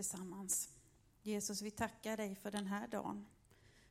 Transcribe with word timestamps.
tillsammans. 0.00 0.68
Jesus, 1.22 1.62
vi 1.62 1.70
tackar 1.70 2.16
dig 2.16 2.34
för 2.34 2.50
den 2.50 2.66
här 2.66 2.88
dagen. 2.88 3.26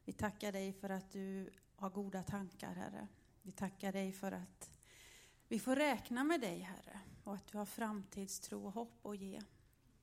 Vi 0.06 0.14
tackar 0.14 0.52
dig 0.52 0.74
för 0.74 0.90
att 0.90 1.12
du 1.12 1.50
har 1.76 1.90
goda 1.90 2.24
tankar, 2.24 2.74
Herre. 2.74 3.08
Vi 3.42 3.52
tackar 3.52 3.94
dig 3.94 4.12
för 4.12 4.32
att 4.32 4.70
vi 5.48 5.60
får 5.60 5.76
räkna 5.76 6.24
med 6.24 6.42
dig, 6.42 6.60
Herre, 6.60 7.00
och 7.24 7.36
att 7.36 7.48
du 7.48 7.58
har 7.58 7.66
framtidstro 7.66 8.66
och 8.66 8.74
hopp 8.74 9.06
att 9.06 9.18
ge. 9.18 9.42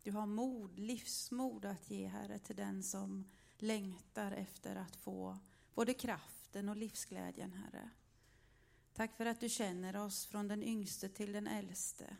Du 0.03 0.13
har 0.13 0.27
mod, 0.27 0.79
livsmod 0.79 1.65
att 1.65 1.91
ge, 1.91 2.07
Herre, 2.07 2.39
till 2.39 2.57
den 2.57 2.83
som 2.83 3.25
längtar 3.59 4.33
efter 4.33 4.77
att 4.77 4.97
få 4.97 5.39
både 5.75 5.95
kraften 5.95 6.69
och 6.69 6.77
livsglädjen, 6.77 7.53
Herre. 7.53 7.91
Tack 8.93 9.17
för 9.17 9.27
att 9.27 9.41
du 9.41 9.49
känner 9.49 9.97
oss 9.97 10.27
från 10.27 10.49
den 10.49 10.63
yngste 10.63 11.09
till 11.09 11.33
den 11.33 11.47
äldste. 11.47 12.17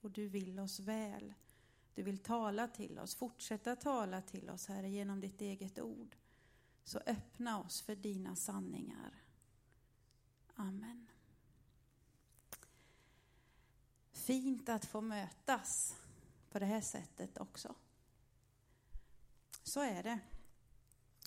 Och 0.00 0.10
du 0.10 0.28
vill 0.28 0.60
oss 0.60 0.80
väl. 0.80 1.34
Du 1.94 2.02
vill 2.02 2.18
tala 2.18 2.68
till 2.68 2.98
oss, 2.98 3.14
fortsätta 3.14 3.76
tala 3.76 4.22
till 4.22 4.50
oss, 4.50 4.66
Herre, 4.66 4.88
genom 4.88 5.20
ditt 5.20 5.40
eget 5.40 5.78
ord. 5.78 6.16
Så 6.84 6.98
öppna 7.06 7.60
oss 7.60 7.82
för 7.82 7.96
dina 7.96 8.36
sanningar. 8.36 9.22
Amen. 10.54 11.06
Fint 14.12 14.68
att 14.68 14.84
få 14.84 15.00
mötas 15.00 15.96
på 16.50 16.58
det 16.58 16.66
här 16.66 16.80
sättet 16.80 17.38
också. 17.38 17.74
Så 19.62 19.80
är 19.80 20.02
det. 20.02 20.18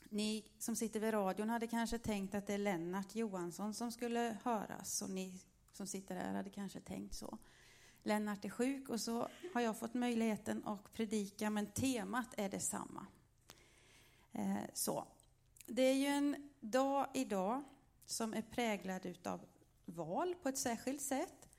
Ni 0.10 0.52
som 0.60 0.76
sitter 0.76 1.00
vid 1.00 1.14
radion 1.14 1.50
hade 1.50 1.68
kanske 1.68 2.00
tänkt 2.00 2.36
att 2.36 2.48
det 2.48 2.54
är 2.54 2.58
Lennart 2.58 3.16
Johansson 3.16 3.74
som 3.74 3.92
skulle 3.92 4.38
höras 4.44 5.02
och 5.02 5.10
ni 5.10 5.42
som 5.72 5.88
sitter 5.88 6.16
här 6.16 6.34
hade 6.34 6.50
kanske 6.50 6.80
tänkt 6.80 7.16
så. 7.16 7.38
Lennart 8.06 8.46
är 8.46 8.50
sjuk 8.50 8.90
och 8.90 9.02
så 9.02 9.28
har 9.54 9.62
jag 9.62 9.78
fått 9.78 9.94
möjligheten 9.94 10.66
att 10.66 10.94
predika 10.94 11.50
men 11.50 11.66
temat 11.66 12.34
är 12.38 12.50
detsamma. 12.50 13.06
Eh, 14.32 14.64
så. 14.74 15.08
Det 15.66 15.82
är 15.82 15.94
ju 15.94 16.06
en 16.06 16.50
dag 16.60 17.08
idag 17.14 17.64
som 18.06 18.34
är 18.34 18.42
präglad 18.42 19.06
utav 19.06 19.46
val 19.86 20.36
på 20.36 20.50
ett 20.50 20.58
särskilt 20.58 21.02
sätt. 21.02 21.50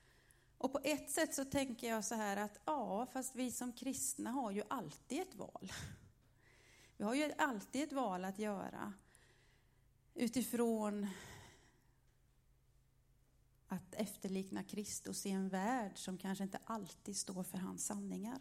Och 0.58 0.72
på 0.72 0.80
ett 0.84 1.10
sätt 1.10 1.34
så 1.34 1.44
tänker 1.44 1.88
jag 1.88 2.04
så 2.04 2.14
här 2.14 2.36
att 2.36 2.60
ja, 2.64 3.06
fast 3.12 3.34
vi 3.34 3.52
som 3.52 3.72
kristna 3.72 4.30
har 4.30 4.50
ju 4.50 4.62
alltid 4.68 5.20
ett 5.20 5.34
val. 5.34 5.72
Vi 6.96 7.04
har 7.04 7.14
ju 7.14 7.32
alltid 7.38 7.82
ett 7.82 7.92
val 7.92 8.24
att 8.24 8.38
göra 8.38 8.92
utifrån 10.14 11.06
att 13.68 13.94
efterlikna 13.94 14.62
Kristus 14.62 15.26
i 15.26 15.30
en 15.30 15.48
värld 15.48 15.98
som 15.98 16.18
kanske 16.18 16.44
inte 16.44 16.58
alltid 16.64 17.16
står 17.16 17.42
för 17.42 17.58
hans 17.58 17.86
sanningar. 17.86 18.38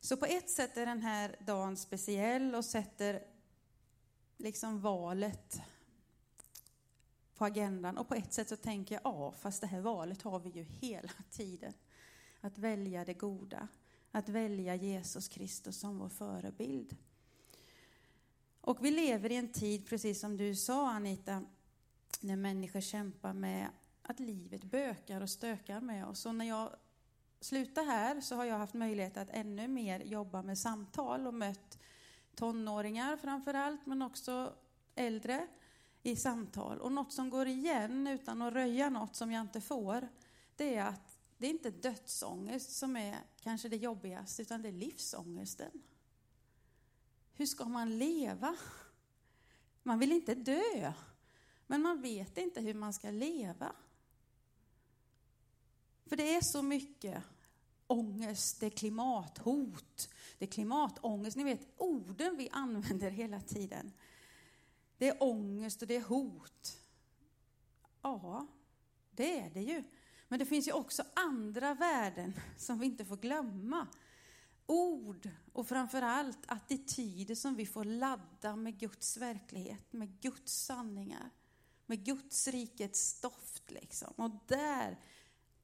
Så 0.00 0.16
på 0.16 0.26
ett 0.26 0.50
sätt 0.50 0.76
är 0.76 0.86
den 0.86 1.02
här 1.02 1.36
dagen 1.46 1.76
speciell 1.76 2.54
och 2.54 2.64
sätter 2.64 3.24
liksom 4.36 4.80
valet 4.80 5.60
på 7.34 7.44
agendan. 7.44 7.98
Och 7.98 8.08
på 8.08 8.14
ett 8.14 8.32
sätt 8.32 8.48
så 8.48 8.56
tänker 8.56 8.94
jag, 8.94 9.02
ja, 9.04 9.32
fast 9.32 9.60
det 9.60 9.66
här 9.66 9.80
valet 9.80 10.22
har 10.22 10.40
vi 10.40 10.50
ju 10.50 10.62
hela 10.62 11.12
tiden. 11.30 11.72
Att 12.40 12.58
välja 12.58 13.04
det 13.04 13.14
goda, 13.14 13.68
att 14.10 14.28
välja 14.28 14.74
Jesus 14.74 15.28
Kristus 15.28 15.80
som 15.80 15.98
vår 15.98 16.08
förebild. 16.08 16.96
Och 18.60 18.84
vi 18.84 18.90
lever 18.90 19.32
i 19.32 19.36
en 19.36 19.52
tid, 19.52 19.86
precis 19.86 20.20
som 20.20 20.36
du 20.36 20.54
sa 20.54 20.90
Anita, 20.90 21.44
när 22.20 22.36
människor 22.36 22.80
kämpar 22.80 23.32
med 23.32 23.68
att 24.02 24.20
livet 24.20 24.64
bökar 24.64 25.20
och 25.20 25.30
stökar 25.30 25.80
med 25.80 26.06
oss. 26.06 26.26
Och 26.26 26.34
när 26.34 26.44
jag 26.44 26.76
slutar 27.40 27.84
här 27.84 28.20
så 28.20 28.36
har 28.36 28.44
jag 28.44 28.58
haft 28.58 28.74
möjlighet 28.74 29.16
att 29.16 29.30
ännu 29.30 29.68
mer 29.68 30.00
jobba 30.00 30.42
med 30.42 30.58
samtal 30.58 31.26
och 31.26 31.34
mött 31.34 31.78
tonåringar 32.34 33.16
framför 33.16 33.54
allt, 33.54 33.86
men 33.86 34.02
också 34.02 34.54
äldre 34.94 35.46
i 36.02 36.16
samtal. 36.16 36.78
Och 36.78 36.92
något 36.92 37.12
som 37.12 37.30
går 37.30 37.46
igen 37.46 38.06
utan 38.06 38.42
att 38.42 38.52
röja 38.52 38.90
något 38.90 39.16
som 39.16 39.32
jag 39.32 39.40
inte 39.40 39.60
får, 39.60 40.08
det 40.56 40.74
är 40.74 40.84
att 40.84 41.18
det 41.38 41.46
är 41.46 41.50
inte 41.50 41.70
dödsångest 41.70 42.72
som 42.72 42.96
är 42.96 43.18
kanske 43.40 43.68
det 43.68 43.76
jobbigaste, 43.76 44.42
utan 44.42 44.62
det 44.62 44.68
är 44.68 44.72
livsångesten. 44.72 45.70
Hur 47.34 47.46
ska 47.46 47.64
man 47.64 47.98
leva? 47.98 48.56
Man 49.82 49.98
vill 49.98 50.12
inte 50.12 50.34
dö, 50.34 50.92
men 51.70 51.82
man 51.82 52.02
vet 52.02 52.38
inte 52.38 52.60
hur 52.60 52.74
man 52.74 52.92
ska 52.92 53.10
leva. 53.10 53.72
För 56.06 56.16
det 56.16 56.34
är 56.34 56.40
så 56.40 56.62
mycket 56.62 57.22
ångest, 57.86 58.60
det 58.60 58.66
är 58.66 58.70
klimathot, 58.70 60.08
det 60.38 60.44
är 60.44 60.50
klimatångest. 60.50 61.36
Ni 61.36 61.44
vet 61.44 61.68
orden 61.76 62.36
vi 62.36 62.48
använder 62.52 63.10
hela 63.10 63.40
tiden. 63.40 63.92
Det 64.98 65.08
är 65.08 65.22
ångest 65.22 65.82
och 65.82 65.88
det 65.88 65.96
är 65.96 66.00
hot. 66.02 66.78
Ja, 68.02 68.46
det 69.10 69.40
är 69.40 69.50
det 69.50 69.62
ju. 69.62 69.84
Men 70.28 70.38
det 70.38 70.46
finns 70.46 70.68
ju 70.68 70.72
också 70.72 71.04
andra 71.14 71.74
värden 71.74 72.32
som 72.56 72.78
vi 72.78 72.86
inte 72.86 73.04
får 73.04 73.16
glömma. 73.16 73.86
Ord 74.66 75.28
och 75.52 75.68
framförallt 75.68 76.38
attityder 76.46 77.34
som 77.34 77.54
vi 77.54 77.66
får 77.66 77.84
ladda 77.84 78.56
med 78.56 78.78
Guds 78.78 79.16
verklighet, 79.16 79.92
med 79.92 80.20
Guds 80.20 80.52
sanningar, 80.52 81.30
med 81.90 82.04
Guds 82.04 82.48
rikets 82.48 83.20
doft. 83.20 83.70
Liksom. 83.70 84.12
Och 84.16 84.30
där 84.46 84.98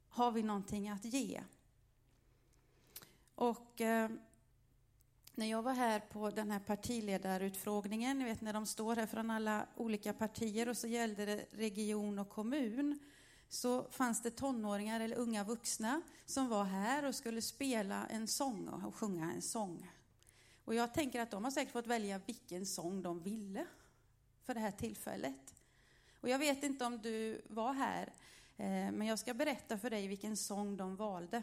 har 0.08 0.32
vi 0.32 0.42
någonting 0.42 0.88
att 0.88 1.04
ge. 1.04 1.42
Och 3.34 3.80
eh, 3.80 4.10
när 5.34 5.46
jag 5.46 5.62
var 5.62 5.74
här 5.74 6.00
på 6.00 6.30
den 6.30 6.50
här 6.50 6.60
partiledarutfrågningen, 6.60 8.18
ni 8.18 8.24
vet 8.24 8.40
när 8.40 8.52
de 8.52 8.66
står 8.66 8.96
här 8.96 9.06
från 9.06 9.30
alla 9.30 9.66
olika 9.76 10.12
partier 10.12 10.68
och 10.68 10.76
så 10.76 10.86
gällde 10.86 11.26
det 11.26 11.46
region 11.50 12.18
och 12.18 12.28
kommun, 12.28 12.98
så 13.48 13.90
fanns 13.90 14.22
det 14.22 14.30
tonåringar 14.30 15.00
eller 15.00 15.16
unga 15.16 15.44
vuxna 15.44 16.02
som 16.24 16.48
var 16.48 16.64
här 16.64 17.04
och 17.04 17.14
skulle 17.14 17.42
spela 17.42 18.06
en 18.06 18.28
sång 18.28 18.68
och 18.68 18.94
sjunga 18.94 19.32
en 19.32 19.42
sång. 19.42 19.90
Och 20.64 20.74
jag 20.74 20.94
tänker 20.94 21.20
att 21.20 21.30
de 21.30 21.44
har 21.44 21.50
säkert 21.50 21.72
fått 21.72 21.86
välja 21.86 22.20
vilken 22.26 22.66
sång 22.66 23.02
de 23.02 23.22
ville 23.22 23.66
för 24.42 24.54
det 24.54 24.60
här 24.60 24.70
tillfället. 24.70 25.55
Och 26.26 26.30
jag 26.30 26.38
vet 26.38 26.62
inte 26.62 26.84
om 26.84 26.98
du 27.02 27.42
var 27.48 27.72
här, 27.72 28.12
eh, 28.56 28.92
men 28.92 29.02
jag 29.02 29.18
ska 29.18 29.34
berätta 29.34 29.78
för 29.78 29.90
dig 29.90 30.06
vilken 30.06 30.36
sång 30.36 30.76
de 30.76 30.96
valde. 30.96 31.42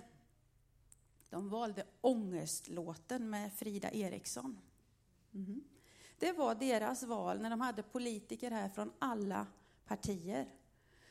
De 1.30 1.50
valde 1.50 1.86
Ångestlåten 2.02 3.30
med 3.30 3.54
Frida 3.54 3.92
Eriksson. 3.92 4.60
Mm. 5.34 5.64
Det 6.20 6.32
var 6.32 6.56
deras 6.56 7.04
val 7.04 7.42
när 7.42 7.50
de 7.50 7.62
hade 7.62 7.84
politiker 7.84 8.52
här 8.52 8.70
från 8.70 8.92
alla 9.00 9.48
partier. 9.86 10.48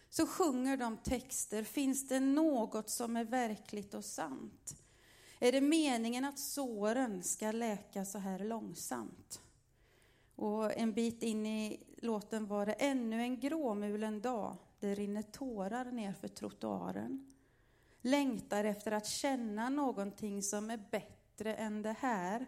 Så 0.08 0.26
sjunger 0.26 0.76
de 0.76 0.96
texter, 0.96 1.64
finns 1.64 2.08
det 2.08 2.20
något 2.20 2.90
som 2.90 3.16
är 3.16 3.24
verkligt 3.24 3.94
och 3.94 4.04
sant? 4.04 4.76
Är 5.40 5.52
det 5.52 5.60
meningen 5.60 6.24
att 6.24 6.38
såren 6.38 7.22
ska 7.22 7.52
läka 7.52 8.04
så 8.04 8.18
här 8.18 8.38
långsamt? 8.38 9.40
Och 10.34 10.78
en 10.78 10.92
bit 10.92 11.22
in 11.22 11.46
i 11.46 11.91
låten 12.02 12.46
var 12.46 12.66
det 12.66 12.72
ännu 12.72 13.20
en 13.20 13.40
gråmulen 13.40 14.20
dag, 14.20 14.56
det 14.80 14.94
rinner 14.94 15.22
tårar 15.22 15.84
nerför 15.84 16.28
trottoaren 16.28 17.32
längtar 18.02 18.64
efter 18.64 18.92
att 18.92 19.06
känna 19.06 19.68
någonting 19.68 20.42
som 20.42 20.70
är 20.70 20.84
bättre 20.90 21.54
än 21.54 21.82
det 21.82 21.96
här, 21.98 22.46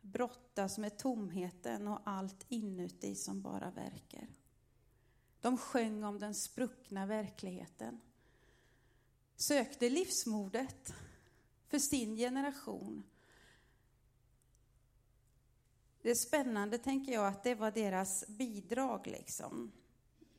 brottas 0.00 0.78
med 0.78 0.98
tomheten 0.98 1.88
och 1.88 2.00
allt 2.04 2.46
inuti 2.48 3.14
som 3.14 3.42
bara 3.42 3.70
verkar. 3.70 4.28
De 5.40 5.58
sjöng 5.58 6.04
om 6.04 6.18
den 6.18 6.34
spruckna 6.34 7.06
verkligheten, 7.06 8.00
sökte 9.36 9.90
livsmodet 9.90 10.94
för 11.68 11.78
sin 11.78 12.16
generation. 12.16 13.02
Det 16.04 16.10
är 16.10 16.14
spännande, 16.14 16.78
tänker 16.78 17.12
jag, 17.12 17.26
att 17.26 17.42
det 17.42 17.54
var 17.54 17.70
deras 17.70 18.26
bidrag. 18.26 19.06
liksom. 19.06 19.72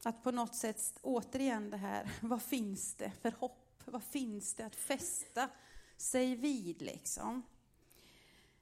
Att 0.04 0.24
på 0.24 0.32
något 0.32 0.56
sätt, 0.56 1.00
återigen 1.02 1.70
det 1.70 1.78
här, 1.78 2.12
vad 2.22 2.42
finns 2.42 2.96
det 2.96 3.12
för 3.22 3.32
hopp? 3.32 3.84
Vad 3.86 4.04
finns 4.04 4.54
det 4.54 4.66
att 4.66 4.76
fästa 4.76 5.50
sig 5.98 6.36
vid 6.36 6.82
liksom? 6.82 7.44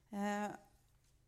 Eh, 0.09 0.47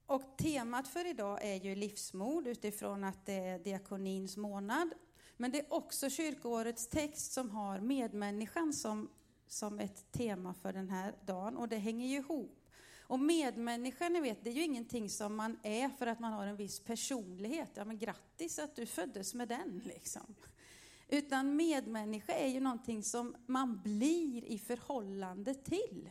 och 0.05 0.37
temat 0.37 0.87
för 0.87 1.05
idag 1.09 1.45
är 1.45 1.55
ju 1.55 1.75
livsmod 1.75 2.47
utifrån 2.47 3.03
att 3.03 3.25
det 3.25 3.33
är 3.33 3.59
diakonins 3.59 4.37
månad. 4.37 4.89
Men 5.37 5.51
det 5.51 5.59
är 5.59 5.73
också 5.73 6.09
kyrkoårets 6.09 6.87
text 6.87 7.31
som 7.31 7.49
har 7.49 7.79
medmänniskan 7.79 8.73
som, 8.73 9.09
som 9.47 9.79
ett 9.79 10.11
tema 10.11 10.53
för 10.53 10.73
den 10.73 10.89
här 10.89 11.15
dagen 11.25 11.57
och 11.57 11.69
det 11.69 11.77
hänger 11.77 12.07
ju 12.07 12.17
ihop. 12.17 12.64
Och 13.07 13.19
medmänniskan, 13.19 14.13
ni 14.13 14.19
vet, 14.19 14.43
det 14.43 14.49
är 14.49 14.53
ju 14.53 14.63
ingenting 14.63 15.09
som 15.09 15.35
man 15.35 15.59
är 15.63 15.89
för 15.89 16.07
att 16.07 16.19
man 16.19 16.33
har 16.33 16.47
en 16.47 16.55
viss 16.55 16.79
personlighet. 16.79 17.69
Ja, 17.73 17.85
men 17.85 17.97
grattis 17.97 18.59
att 18.59 18.75
du 18.75 18.85
föddes 18.85 19.33
med 19.33 19.47
den 19.47 19.81
liksom. 19.85 20.35
Utan 21.07 21.55
medmänniska 21.55 22.33
är 22.33 22.47
ju 22.47 22.59
någonting 22.59 23.03
som 23.03 23.35
man 23.45 23.81
blir 23.81 24.45
i 24.45 24.57
förhållande 24.57 25.53
till. 25.53 26.09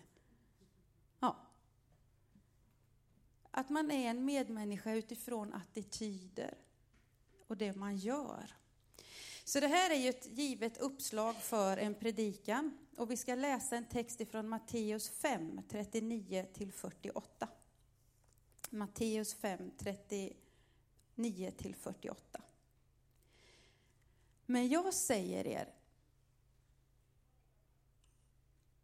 Ja. 1.20 1.36
att 3.50 3.70
man 3.70 3.90
är 3.90 4.10
en 4.10 4.24
medmänniska 4.24 4.92
utifrån 4.94 5.54
attityder 5.54 6.54
och 7.46 7.56
det 7.56 7.76
man 7.76 7.96
gör. 7.96 8.54
Så 9.44 9.60
det 9.60 9.66
här 9.66 9.90
är 9.90 9.94
ju 9.94 10.08
ett 10.08 10.26
givet 10.26 10.78
uppslag 10.78 11.36
för 11.36 11.76
en 11.76 11.94
predikan 11.94 12.78
och 12.96 13.10
vi 13.10 13.16
ska 13.16 13.34
läsa 13.34 13.76
en 13.76 13.88
text 13.88 14.20
ifrån 14.20 14.48
Matteus 14.48 15.08
5, 15.10 15.60
39 15.68 16.46
till 16.54 16.72
48. 16.72 17.48
Matteus 18.70 19.34
5, 19.34 19.70
39 19.78 21.52
till 21.56 21.74
48. 21.74 22.42
Men 24.46 24.68
jag 24.68 24.94
säger 24.94 25.46
er, 25.46 25.74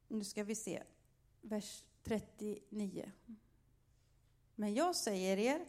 nu 0.09 0.25
ska 0.25 0.45
vi 0.45 0.55
se, 0.55 0.83
vers 1.41 1.85
39. 2.03 3.13
Men 4.55 4.75
jag 4.75 4.97
säger 4.97 5.37
er, 5.37 5.67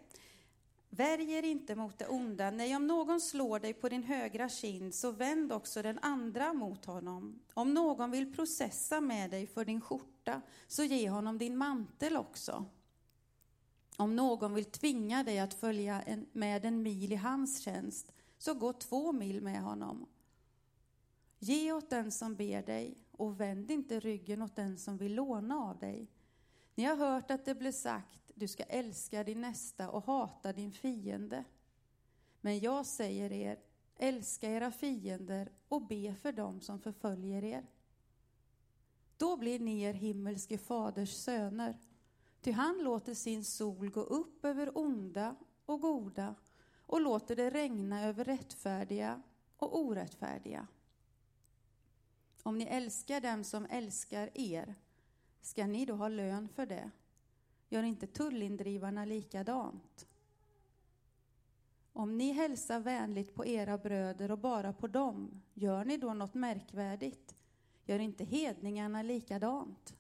värj 0.92 1.32
er 1.32 1.44
inte 1.44 1.76
mot 1.76 2.00
det 2.00 2.08
onda. 2.08 2.52
Nej, 2.52 2.76
om 2.76 2.88
någon 2.88 3.22
slår 3.22 3.60
dig 3.60 3.74
på 3.74 3.90
din 3.90 4.04
högra 4.04 4.50
kind, 4.50 4.96
så 4.96 5.12
vänd 5.12 5.52
också 5.52 5.82
den 5.82 6.00
andra 6.00 6.54
mot 6.54 6.86
honom. 6.86 7.40
Om 7.54 7.74
någon 7.74 8.12
vill 8.12 8.34
processa 8.34 9.02
med 9.02 9.32
dig 9.32 9.48
för 9.48 9.66
din 9.66 9.82
skjorta, 9.82 10.42
så 10.68 10.84
ge 10.84 11.10
honom 11.10 11.38
din 11.38 11.58
mantel 11.58 12.18
också. 12.18 12.66
Om 13.98 14.16
någon 14.16 14.54
vill 14.54 14.66
tvinga 14.66 15.24
dig 15.24 15.40
att 15.40 15.54
följa 15.54 16.02
en, 16.02 16.26
med 16.32 16.66
en 16.66 16.84
mil 16.84 17.12
i 17.14 17.16
hans 17.16 17.60
tjänst, 17.60 18.12
så 18.38 18.54
gå 18.54 18.74
två 18.74 19.12
mil 19.12 19.42
med 19.42 19.62
honom. 19.62 20.06
Ge 21.40 21.72
åt 21.72 21.90
den 21.90 22.12
som 22.12 22.36
ber 22.36 22.64
dig 22.64 22.98
och 23.12 23.40
vänd 23.40 23.72
inte 23.72 24.00
ryggen 24.00 24.42
åt 24.42 24.56
den 24.56 24.78
som 24.78 24.98
vill 24.98 25.16
låna 25.16 25.56
av 25.56 25.78
dig. 25.78 26.12
Ni 26.76 26.84
har 26.84 26.96
hört 26.96 27.32
att 27.32 27.46
det 27.46 27.56
blev 27.56 27.72
sagt, 27.72 28.31
du 28.36 28.48
ska 28.48 28.64
älska 28.64 29.24
din 29.24 29.42
nästa 29.42 29.90
och 29.90 30.06
hata 30.06 30.54
din 30.54 30.72
fiende. 30.72 31.44
Men 32.42 32.60
jag 32.60 32.86
säger 32.86 33.32
er, 33.32 33.60
älska 33.98 34.50
era 34.50 34.72
fiender 34.72 35.52
och 35.68 35.88
be 35.88 36.16
för 36.16 36.32
dem 36.32 36.62
som 36.62 36.80
förföljer 36.80 37.44
er. 37.44 37.66
Då 39.18 39.38
blir 39.38 39.60
ni 39.60 39.82
er 39.82 39.94
himmelske 39.94 40.58
faders 40.58 41.14
söner, 41.14 41.80
ty 42.42 42.52
han 42.52 42.84
låter 42.84 43.14
sin 43.14 43.46
sol 43.46 43.90
gå 43.90 44.02
upp 44.02 44.46
över 44.46 44.78
onda 44.78 45.36
och 45.66 45.82
goda 45.82 46.36
och 46.86 47.02
låter 47.02 47.36
det 47.36 47.50
regna 47.50 48.06
över 48.06 48.24
rättfärdiga 48.24 49.22
och 49.58 49.80
orättfärdiga. 49.80 50.68
Om 52.44 52.58
ni 52.58 52.66
älskar 52.66 53.22
dem 53.22 53.44
som 53.44 53.66
älskar 53.66 54.30
er, 54.34 54.76
ska 55.42 55.68
ni 55.68 55.86
då 55.86 55.94
ha 55.94 56.08
lön 56.08 56.50
för 56.50 56.66
det? 56.66 56.92
Gör 57.72 57.84
inte 57.84 58.08
tullindrivarna 58.08 59.06
likadant? 59.06 60.08
Om 61.94 62.18
ni 62.18 62.32
hälsar 62.32 62.80
vänligt 62.80 63.36
på 63.36 63.46
era 63.46 63.78
bröder 63.78 64.32
och 64.32 64.38
bara 64.38 64.74
på 64.74 64.88
dem, 64.88 65.42
gör 65.54 65.86
ni 65.86 65.98
då 65.98 66.14
något 66.14 66.34
märkvärdigt? 66.34 67.36
Gör 67.86 68.00
inte 68.00 68.24
hedningarna 68.24 69.02
likadant? 69.02 69.96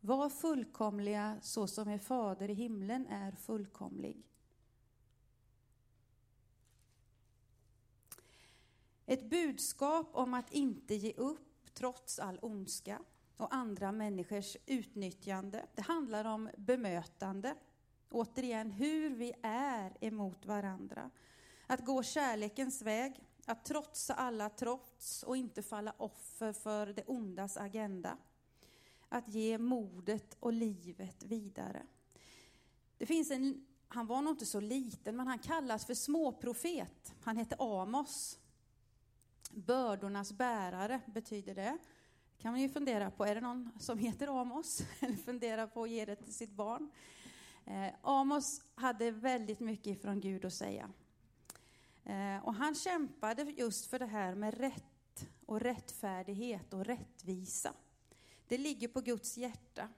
Var 0.00 0.28
fullkomliga 0.28 1.38
så 1.42 1.66
som 1.66 1.88
er 1.88 1.98
fader 1.98 2.50
i 2.50 2.54
himlen 2.54 3.06
är 3.06 3.32
fullkomlig. 3.32 4.22
Ett 9.06 9.30
budskap 9.30 10.08
om 10.12 10.34
att 10.34 10.52
inte 10.52 10.94
ge 10.94 11.12
upp 11.12 11.74
trots 11.74 12.18
all 12.18 12.38
ondska 12.42 12.98
och 13.36 13.54
andra 13.54 13.92
människors 13.92 14.56
utnyttjande. 14.66 15.66
Det 15.74 15.82
handlar 15.82 16.24
om 16.24 16.50
bemötande. 16.56 17.54
Återigen, 18.10 18.70
hur 18.70 19.10
vi 19.10 19.32
är 19.42 19.96
emot 20.00 20.46
varandra. 20.46 21.10
Att 21.66 21.84
gå 21.84 22.02
kärlekens 22.02 22.82
väg, 22.82 23.20
att 23.46 23.64
trotsa 23.64 24.14
alla 24.14 24.48
trots 24.48 25.22
och 25.22 25.36
inte 25.36 25.62
falla 25.62 25.94
offer 25.96 26.52
för 26.52 26.86
det 26.86 27.04
ondas 27.06 27.56
agenda. 27.56 28.16
Att 29.08 29.28
ge 29.28 29.58
modet 29.58 30.36
och 30.40 30.52
livet 30.52 31.22
vidare. 31.22 31.82
Det 32.98 33.06
finns 33.06 33.30
en, 33.30 33.66
han 33.88 34.06
var 34.06 34.22
nog 34.22 34.32
inte 34.32 34.46
så 34.46 34.60
liten, 34.60 35.16
men 35.16 35.26
han 35.26 35.38
kallas 35.38 35.86
för 35.86 35.94
småprofet. 35.94 37.14
Han 37.22 37.36
hette 37.36 37.56
Amos. 37.58 38.38
Bördornas 39.50 40.32
bärare 40.32 41.00
betyder 41.06 41.54
det 41.54 41.78
kan 42.42 42.52
man 42.52 42.60
ju 42.60 42.68
fundera 42.68 43.10
på, 43.10 43.24
är 43.24 43.34
det 43.34 43.40
någon 43.40 43.70
som 43.78 43.98
heter 43.98 44.40
Amos? 44.40 44.82
Eller 45.00 45.16
fundera 45.16 45.66
på 45.66 45.82
att 45.82 45.90
ge 45.90 46.04
det 46.04 46.16
till 46.16 46.34
sitt 46.34 46.50
barn. 46.50 46.90
Eh, 47.66 47.94
Amos 48.02 48.62
hade 48.74 49.10
väldigt 49.10 49.60
mycket 49.60 50.02
från 50.02 50.20
Gud 50.20 50.44
att 50.44 50.54
säga. 50.54 50.90
Eh, 52.04 52.44
och 52.44 52.54
han 52.54 52.74
kämpade 52.74 53.42
just 53.42 53.86
för 53.86 53.98
det 53.98 54.06
här 54.06 54.34
med 54.34 54.54
rätt 54.54 55.26
och 55.46 55.60
rättfärdighet 55.60 56.72
och 56.74 56.84
rättvisa. 56.84 57.72
Det 58.48 58.58
ligger 58.58 58.88
på 58.88 59.00
Guds 59.00 59.38
hjärta. 59.38 59.88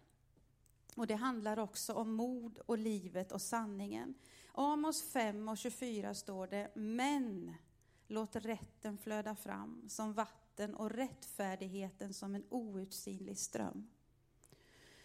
Och 0.97 1.07
det 1.07 1.15
handlar 1.15 1.59
också 1.59 1.93
om 1.93 2.13
mod 2.13 2.59
och 2.59 2.79
livet 2.79 3.33
och 3.33 3.43
sanningen. 3.43 4.15
Amos 4.53 5.13
5 5.13 5.49
och 5.49 5.59
24 5.59 6.15
står 6.15 6.47
det, 6.47 6.71
men 6.75 7.55
Låt 8.07 8.37
rätten 8.37 8.99
flöda 8.99 9.35
fram 9.35 9.89
som 9.89 10.13
vatten 10.13 10.44
och 10.75 10.91
rättfärdigheten 10.91 12.15
som 12.15 12.35
en 12.35 12.45
outsinlig 12.49 13.39
ström. 13.39 13.89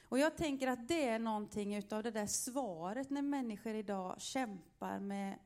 Och 0.10 0.20
jag 0.20 0.38
tänker 0.38 0.68
att 0.68 0.88
det 0.88 1.08
är 1.08 1.20
någonting 1.20 1.76
utav 1.76 2.04
det 2.04 2.12
där 2.12 2.28
svaret 2.28 3.10
när 3.10 3.22
människor 3.22 3.74
idag 3.74 4.22
kämpar 4.22 5.00
med, 5.00 5.40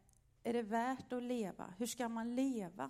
är 0.43 0.53
det 0.53 0.61
värt 0.61 1.13
att 1.13 1.23
leva? 1.23 1.73
Hur 1.77 1.85
ska 1.85 2.09
man 2.09 2.35
leva? 2.35 2.89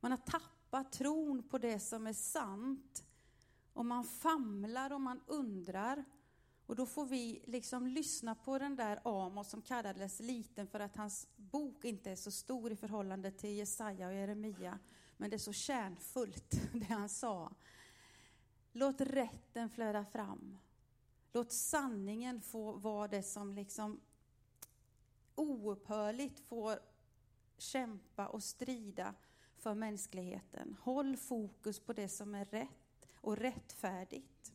Man 0.00 0.10
har 0.10 0.18
tappat 0.18 0.92
tron 0.92 1.42
på 1.42 1.58
det 1.58 1.78
som 1.78 2.06
är 2.06 2.12
sant. 2.12 3.04
Och 3.72 3.86
man 3.86 4.04
famlar 4.04 4.92
och 4.92 5.00
man 5.00 5.20
undrar. 5.26 6.04
Och 6.66 6.76
då 6.76 6.86
får 6.86 7.06
vi 7.06 7.42
liksom 7.46 7.86
lyssna 7.86 8.34
på 8.34 8.58
den 8.58 8.76
där 8.76 9.00
Amos 9.04 9.50
som 9.50 9.62
kallades 9.62 10.20
liten 10.20 10.66
för 10.66 10.80
att 10.80 10.96
hans 10.96 11.28
bok 11.36 11.84
inte 11.84 12.10
är 12.10 12.16
så 12.16 12.30
stor 12.30 12.72
i 12.72 12.76
förhållande 12.76 13.30
till 13.30 13.50
Jesaja 13.50 14.08
och 14.08 14.14
Jeremia. 14.14 14.78
Men 15.22 15.30
det 15.30 15.36
är 15.36 15.38
så 15.38 15.52
kärnfullt, 15.52 16.50
det 16.72 16.84
han 16.84 17.08
sa. 17.08 17.52
Låt 18.72 19.00
rätten 19.00 19.70
flöda 19.70 20.04
fram. 20.04 20.58
Låt 21.32 21.52
sanningen 21.52 22.40
få 22.40 22.72
vara 22.72 23.08
det 23.08 23.22
som 23.22 23.54
liksom 23.54 24.00
oupphörligt 25.34 26.40
får 26.40 26.78
kämpa 27.58 28.26
och 28.26 28.42
strida 28.42 29.14
för 29.56 29.74
mänskligheten. 29.74 30.76
Håll 30.80 31.16
fokus 31.16 31.80
på 31.80 31.92
det 31.92 32.08
som 32.08 32.34
är 32.34 32.44
rätt 32.44 33.06
och 33.14 33.36
rättfärdigt. 33.36 34.52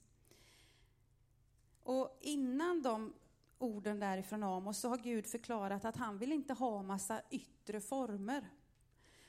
Och 1.84 2.18
innan 2.22 2.82
de 2.82 3.14
orden 3.58 4.00
därifrån 4.00 4.44
Amos 4.44 4.80
så 4.80 4.90
har 4.90 4.98
Gud 4.98 5.28
förklarat 5.28 5.86
att 5.86 5.98
han 5.98 6.18
vill 6.18 6.32
inte 6.32 6.54
ha 6.54 6.84
massa 6.84 7.22
yttre 7.30 7.82
former. 7.82 8.50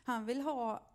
Han 0.04 0.26
vill 0.26 0.40
ha 0.40 0.88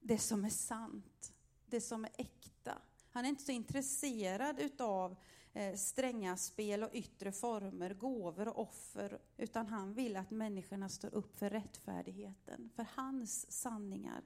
det 0.00 0.18
som 0.18 0.44
är 0.44 0.50
sant, 0.50 1.32
det 1.66 1.80
som 1.80 2.04
är 2.04 2.10
äkta. 2.18 2.78
Han 3.10 3.24
är 3.24 3.28
inte 3.28 3.42
så 3.42 3.52
intresserad 3.52 4.58
utav 4.58 5.16
eh, 5.52 5.74
stränga 5.74 6.36
spel 6.36 6.82
och 6.82 6.90
yttre 6.92 7.32
former, 7.32 7.94
gåvor 7.94 8.48
och 8.48 8.58
offer, 8.58 9.18
utan 9.36 9.66
han 9.66 9.94
vill 9.94 10.16
att 10.16 10.30
människorna 10.30 10.88
står 10.88 11.14
upp 11.14 11.38
för 11.38 11.50
rättfärdigheten, 11.50 12.70
för 12.74 12.86
hans 12.94 13.52
sanningar. 13.52 14.22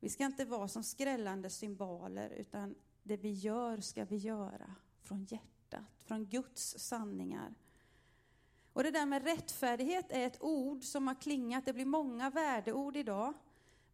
Vi 0.00 0.08
ska 0.08 0.24
inte 0.24 0.44
vara 0.44 0.68
som 0.68 0.82
skrällande 0.82 1.50
symboler, 1.50 2.30
utan 2.30 2.74
det 3.02 3.16
vi 3.16 3.32
gör 3.32 3.80
ska 3.80 4.04
vi 4.04 4.16
göra 4.16 4.74
från 5.02 5.24
hjärtat, 5.24 6.02
från 6.04 6.26
Guds 6.26 6.78
sanningar. 6.78 7.54
Och 8.72 8.82
det 8.82 8.90
där 8.90 9.06
med 9.06 9.24
rättfärdighet 9.24 10.12
är 10.12 10.26
ett 10.26 10.42
ord 10.42 10.84
som 10.84 11.08
har 11.08 11.14
klingat, 11.14 11.64
det 11.64 11.72
blir 11.72 11.84
många 11.84 12.30
värdeord 12.30 12.96
idag. 12.96 13.34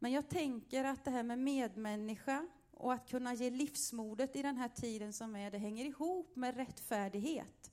Men 0.04 0.12
jag 0.12 0.28
tänker 0.28 0.84
att 0.84 1.04
det 1.04 1.10
här 1.10 1.22
med 1.22 1.38
medmänniska 1.38 2.46
och 2.70 2.92
att 2.92 3.08
kunna 3.08 3.34
ge 3.34 3.50
livsmodet 3.50 4.36
i 4.36 4.42
den 4.42 4.56
här 4.56 4.68
tiden 4.68 5.12
som 5.12 5.36
är, 5.36 5.50
det 5.50 5.58
hänger 5.58 5.84
ihop 5.84 6.36
med 6.36 6.56
rättfärdighet. 6.56 7.72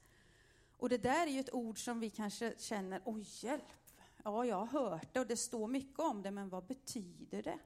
Och 0.78 0.90
det 0.90 0.98
där 0.98 1.28
är 1.28 1.32
ju 1.32 1.40
ett 1.40 1.54
ord 1.54 1.86
som 1.86 2.00
vi 2.00 2.10
kanske 2.10 2.54
känner, 2.58 3.02
oj 3.06 3.26
hjälp, 3.42 3.64
ja 4.24 4.46
jag 4.46 4.56
har 4.56 4.66
hört 4.66 5.14
det 5.14 5.20
och 5.20 5.28
det 5.28 5.38
står 5.38 5.68
mycket 5.68 6.00
om 6.00 6.22
det, 6.22 6.32
men 6.32 6.50
vad 6.50 6.66
betyder 6.66 7.44
det? 7.44 7.60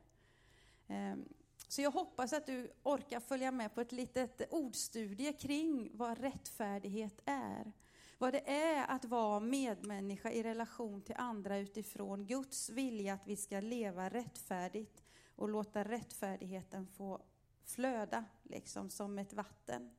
Ehm, 0.88 1.26
så 1.68 1.82
jag 1.82 1.92
hoppas 1.92 2.34
att 2.34 2.46
du 2.46 2.72
orkar 2.84 3.20
följa 3.20 3.52
med 3.52 3.76
på 3.76 3.82
ett 3.82 3.92
litet 3.92 4.42
ordstudie 4.54 5.34
kring 5.34 5.90
vad 5.94 6.18
rättfärdighet 6.18 7.22
är. 7.26 7.72
Vad 8.18 8.34
det 8.34 8.50
är 8.50 8.88
att 8.88 9.06
vara 9.06 9.40
medmänniska 9.40 10.32
i 10.32 10.44
relation 10.44 11.02
till 11.02 11.16
andra 11.18 11.58
utifrån 11.58 12.26
Guds 12.26 12.70
vilja 12.70 13.14
att 13.14 13.28
vi 13.28 13.36
ska 13.36 13.60
leva 13.60 14.10
rättfärdigt 14.10 15.04
och 15.36 15.50
låta 15.50 15.84
rättfärdigheten 15.84 16.88
få 16.88 17.22
flöda 17.66 18.26
liksom 18.44 18.90
som 18.90 19.20
ett 19.20 19.34
vatten. 19.34 19.92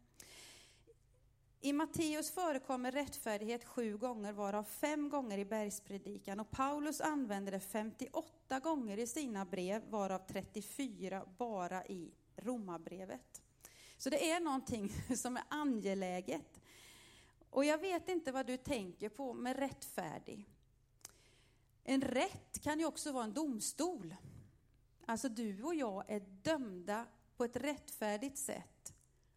I 1.60 1.72
Matteus 1.72 2.30
förekommer 2.30 2.92
rättfärdighet 2.92 3.64
sju 3.64 3.96
gånger, 3.96 4.32
varav 4.32 4.64
fem 4.64 5.08
gånger 5.08 5.38
i 5.38 5.44
bergspredikan. 5.44 6.40
Och 6.40 6.50
Paulus 6.50 7.00
använder 7.00 7.52
det 7.52 7.60
58 7.60 8.60
gånger 8.60 8.98
i 8.98 9.06
sina 9.06 9.44
brev, 9.44 9.82
varav 9.90 10.18
34 10.28 11.24
bara 11.38 11.86
i 11.86 12.14
romabrevet. 12.36 13.42
Så 13.98 14.10
det 14.10 14.30
är 14.30 14.40
någonting 14.40 14.92
som 15.16 15.36
är 15.36 15.44
angeläget. 15.48 16.60
Och 17.56 17.64
jag 17.64 17.78
vet 17.78 18.08
inte 18.08 18.32
vad 18.32 18.46
du 18.46 18.56
tänker 18.56 19.08
på 19.08 19.32
med 19.32 19.56
rättfärdig. 19.56 20.48
En 21.84 22.00
rätt 22.00 22.60
kan 22.62 22.78
ju 22.78 22.86
också 22.86 23.12
vara 23.12 23.24
en 23.24 23.32
domstol. 23.32 24.16
Alltså 25.06 25.28
du 25.28 25.62
och 25.62 25.74
jag 25.74 26.10
är 26.10 26.20
dömda 26.20 27.06
på 27.36 27.44
ett 27.44 27.56
rättfärdigt 27.56 28.38
sätt. 28.38 28.94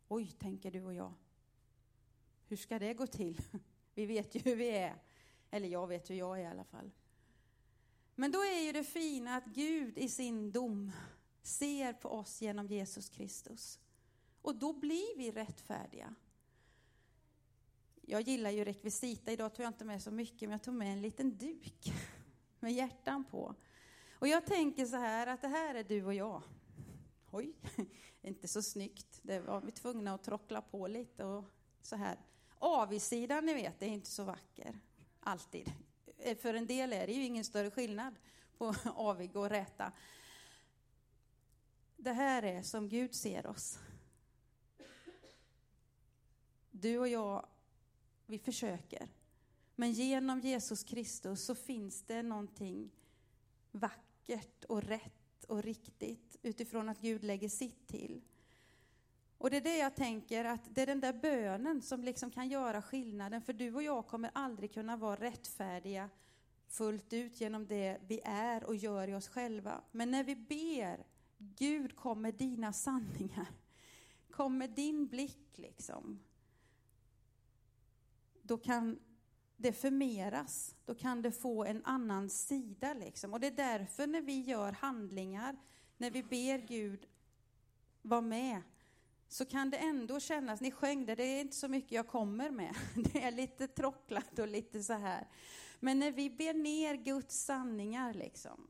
Oj, 0.07 0.31
tänker 0.31 0.71
du 0.71 0.83
och 0.83 0.93
jag. 0.93 1.13
Hur 2.47 2.57
ska 2.57 2.79
det 2.79 2.93
gå 2.93 3.07
till? 3.07 3.41
Vi 3.93 4.05
vet 4.05 4.35
ju 4.35 4.39
hur 4.39 4.55
vi 4.55 4.69
är. 4.69 5.01
Eller 5.51 5.67
jag 5.67 5.88
vet 5.88 6.09
hur 6.09 6.15
jag 6.15 6.39
är 6.39 6.43
i 6.43 6.47
alla 6.47 6.65
fall. 6.65 6.91
Men 8.15 8.31
då 8.31 8.39
är 8.39 8.65
ju 8.65 8.71
det 8.71 8.83
fina 8.83 9.35
att 9.35 9.45
Gud 9.45 9.97
i 9.97 10.09
sin 10.09 10.51
dom 10.51 10.91
ser 11.41 11.93
på 11.93 12.09
oss 12.09 12.41
genom 12.41 12.67
Jesus 12.67 13.09
Kristus. 13.09 13.79
Och 14.41 14.55
då 14.55 14.73
blir 14.73 15.17
vi 15.17 15.31
rättfärdiga. 15.31 16.15
Jag 18.12 18.22
gillar 18.22 18.50
ju 18.50 18.66
rekvisita. 18.66 19.32
Idag 19.32 19.54
tog 19.54 19.66
jag 19.66 19.70
inte 19.70 19.86
med 19.86 20.01
så 20.01 20.12
mycket, 20.12 20.42
men 20.42 20.51
jag 20.51 20.63
tog 20.63 20.74
med 20.74 20.94
en 20.94 21.01
liten 21.01 21.38
duk 21.38 21.94
med 22.60 22.74
hjärtan 22.74 23.24
på. 23.24 23.56
Och 24.13 24.28
jag 24.28 24.46
tänker 24.46 24.86
så 24.86 24.96
här 24.96 25.28
att 25.28 25.42
det 25.42 25.48
här 25.48 25.75
är 25.75 25.84
du 25.84 26.06
och 26.06 26.13
jag. 26.13 26.44
Oj, 27.32 27.54
inte 28.22 28.48
så 28.48 28.62
snyggt. 28.62 29.20
Det 29.22 29.39
var 29.39 29.62
vi 29.62 29.72
tvungna 29.72 30.13
att 30.13 30.24
trockla 30.24 30.62
på 30.62 30.88
lite 30.88 31.25
och 31.25 31.46
så 31.82 31.96
här. 31.96 32.20
Avigsidan, 32.60 33.46
ni 33.46 33.54
vet, 33.54 33.82
är 33.82 33.88
inte 33.88 34.10
så 34.10 34.24
vacker. 34.24 34.80
Alltid. 35.20 35.72
Eh, 36.18 36.38
för 36.38 36.54
en 36.54 36.68
del 36.68 36.94
är 36.94 37.08
det 37.08 37.13
ju 37.13 37.24
ingen 37.24 37.46
större 37.46 37.72
skillnad 37.72 38.16
på 38.58 38.75
avig 38.96 39.36
och 39.36 39.50
räta. 39.50 39.92
Det 41.98 42.13
här 42.13 42.44
är 42.44 42.62
som 42.62 42.89
Gud 42.89 43.16
ser 43.16 43.48
oss. 43.48 43.80
Du 46.72 46.98
och 46.98 47.08
jag, 47.08 47.46
vi 48.29 48.39
försöker. 48.39 49.07
Men 49.75 49.91
genom 49.91 50.39
Jesus 50.39 50.83
Kristus 50.83 51.45
så 51.45 51.55
finns 51.55 52.03
det 52.03 52.24
någonting 52.24 52.91
vackert 53.71 54.63
och 54.63 54.83
rätt 54.83 55.43
och 55.48 55.63
riktigt 55.63 56.38
utifrån 56.41 56.89
att 56.89 57.01
Gud 57.01 57.24
lägger 57.24 57.50
sitt 57.50 57.88
till. 57.88 58.21
Och 59.38 59.50
det 59.50 59.57
är 59.57 59.62
det 59.62 59.77
jag 59.77 59.95
tänker 59.95 60.45
att 60.45 60.75
det 60.75 60.81
är 60.81 60.86
den 60.86 61.00
där 61.00 61.13
bönen 61.13 61.81
som 61.81 62.03
liksom 62.03 62.31
kan 62.31 62.50
göra 62.50 62.81
skillnaden. 62.81 63.41
För 63.41 63.53
du 63.53 63.75
och 63.75 63.83
jag 63.83 64.07
kommer 64.07 64.31
aldrig 64.33 64.74
kunna 64.74 64.98
vara 64.98 65.15
rättfärdiga 65.15 66.09
fullt 66.67 67.13
ut 67.13 67.41
genom 67.41 67.67
det 67.67 67.98
vi 68.07 68.21
är 68.24 68.63
och 68.63 68.75
gör 68.75 69.07
i 69.07 69.15
oss 69.15 69.27
själva. 69.27 69.81
Men 69.91 70.12
när 70.12 70.24
vi 70.24 70.36
ber, 70.36 71.05
Gud 71.38 71.95
kom 71.95 72.21
med 72.21 72.33
dina 72.36 72.74
sanningar. 72.74 73.48
Kom 74.31 74.57
med 74.57 74.69
din 74.69 75.07
blick 75.07 75.57
liksom. 75.57 76.19
Då 78.50 78.58
kan 78.58 79.00
det 79.58 79.74
förmeras. 79.74 80.75
Då 80.86 80.96
kan 80.96 81.22
det 81.22 81.32
få 81.32 81.65
en 81.65 81.86
annan 81.86 82.29
sida 82.29 82.94
liksom. 82.94 83.34
Och 83.34 83.39
det 83.39 83.48
är 83.48 83.51
därför 83.51 84.08
när 84.08 84.22
vi 84.22 84.41
gör 84.41 84.72
handlingar, 84.72 85.58
när 85.98 86.12
vi 86.12 86.24
ber 86.24 86.68
Gud 86.68 87.08
vara 88.01 88.22
med, 88.22 88.62
så 89.27 89.46
kan 89.46 89.70
det 89.70 89.77
ändå 89.77 90.20
kännas, 90.20 90.62
ni 90.62 90.72
sjöng 90.72 91.06
det, 91.06 91.15
det 91.15 91.24
är 91.24 91.41
inte 91.41 91.56
så 91.56 91.68
mycket 91.68 91.91
jag 91.91 92.08
kommer 92.08 92.51
med. 92.51 92.75
Det 93.13 93.24
är 93.24 93.32
lite 93.32 93.68
trocklat 93.68 94.39
och 94.39 94.48
lite 94.48 94.84
så 94.84 94.94
här. 94.94 95.27
Men 95.79 96.00
när 96.00 96.12
vi 96.12 96.29
ber 96.29 96.53
ner 96.53 96.96
Guds 96.96 97.44
sanningar, 97.44 98.13
liksom, 98.13 98.68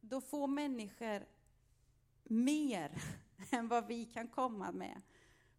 då 0.00 0.20
får 0.20 0.46
människor 0.46 1.26
mer 2.24 3.02
än 3.50 3.68
vad 3.68 3.86
vi 3.86 4.04
kan 4.04 4.28
komma 4.28 4.72
med. 4.72 5.02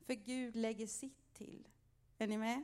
För 0.05 0.13
Gud 0.13 0.55
lägger 0.55 0.87
sitt 0.87 1.33
till. 1.33 1.67
Är 2.17 2.27
ni 2.27 2.37
med? 2.37 2.63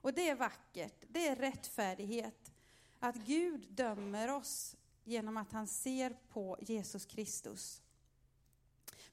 Och 0.00 0.14
det 0.14 0.28
är 0.28 0.34
vackert, 0.34 1.04
det 1.08 1.28
är 1.28 1.36
rättfärdighet. 1.36 2.52
Att 3.00 3.16
Gud 3.16 3.66
dömer 3.70 4.34
oss 4.34 4.76
genom 5.04 5.36
att 5.36 5.52
han 5.52 5.66
ser 5.66 6.16
på 6.28 6.58
Jesus 6.60 7.06
Kristus. 7.06 7.82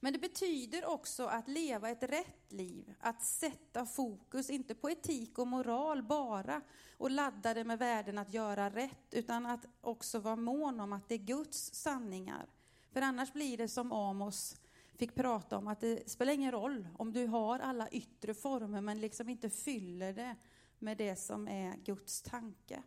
Men 0.00 0.12
det 0.12 0.18
betyder 0.18 0.84
också 0.84 1.26
att 1.26 1.48
leva 1.48 1.90
ett 1.90 2.02
rätt 2.02 2.52
liv, 2.52 2.94
att 3.00 3.22
sätta 3.22 3.86
fokus, 3.86 4.50
inte 4.50 4.74
på 4.74 4.90
etik 4.90 5.38
och 5.38 5.46
moral 5.46 6.02
bara, 6.02 6.60
och 6.96 7.10
ladda 7.10 7.54
det 7.54 7.64
med 7.64 7.78
värden 7.78 8.18
att 8.18 8.34
göra 8.34 8.70
rätt, 8.70 9.06
utan 9.10 9.46
att 9.46 9.66
också 9.80 10.18
vara 10.18 10.36
mån 10.36 10.80
om 10.80 10.92
att 10.92 11.08
det 11.08 11.14
är 11.14 11.18
Guds 11.18 11.74
sanningar. 11.74 12.46
För 12.92 13.00
annars 13.02 13.32
blir 13.32 13.56
det 13.56 13.68
som 13.68 13.92
Amos 13.92 14.56
fick 14.96 15.14
prata 15.14 15.56
om, 15.58 15.68
att 15.68 15.80
det 15.80 16.10
spelar 16.10 16.32
ingen 16.32 16.52
roll 16.52 16.88
om 16.98 17.12
du 17.12 17.26
har 17.26 17.58
alla 17.58 17.88
yttre 17.88 18.34
former, 18.34 18.80
men 18.80 19.00
liksom 19.00 19.28
inte 19.28 19.50
fyller 19.50 20.12
det 20.12 20.36
med 20.78 20.96
det 20.96 21.16
som 21.16 21.48
är 21.48 21.76
Guds 21.76 22.22
tanke. 22.22 22.82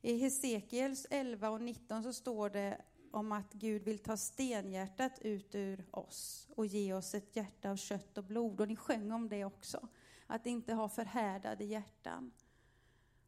I 0.00 0.16
Hesekiels 0.16 1.06
11 1.10 1.50
och 1.50 1.60
19 1.60 2.02
så 2.02 2.12
står 2.12 2.50
det 2.50 2.80
om 3.10 3.32
att 3.32 3.52
Gud 3.52 3.82
vill 3.82 3.98
ta 3.98 4.16
stenhjärtat 4.16 5.18
ut 5.18 5.54
ur 5.54 5.84
oss 5.90 6.48
och 6.56 6.66
ge 6.66 6.94
oss 6.94 7.14
ett 7.14 7.36
hjärta 7.36 7.70
av 7.70 7.76
kött 7.76 8.18
och 8.18 8.24
blod. 8.24 8.60
Och 8.60 8.68
ni 8.68 8.76
sjöng 8.76 9.12
om 9.12 9.28
det 9.28 9.44
också, 9.44 9.88
att 10.26 10.46
inte 10.46 10.74
ha 10.74 10.88
förhärdade 10.88 11.64
hjärtan. 11.64 12.32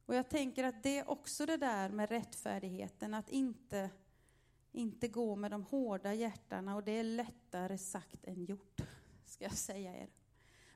Och 0.07 0.15
jag 0.15 0.29
tänker 0.29 0.65
att 0.65 0.83
det 0.83 0.99
är 0.99 1.11
också 1.11 1.47
det 1.47 1.57
där 1.57 1.89
med 1.89 2.09
rättfärdigheten, 2.09 3.15
att 3.15 3.29
inte, 3.29 3.91
inte 4.73 5.09
gå 5.09 5.37
med 5.37 5.51
de 5.51 5.63
hårda 5.63 6.15
hjärtana. 6.15 6.77
Och 6.77 6.85
det 6.85 6.93
är 6.93 7.05
lättare 7.05 7.79
sagt 7.79 8.25
än 8.25 8.45
gjort, 8.45 8.81
ska 9.25 9.45
jag 9.45 9.57
säga 9.57 9.97
er. 9.97 10.09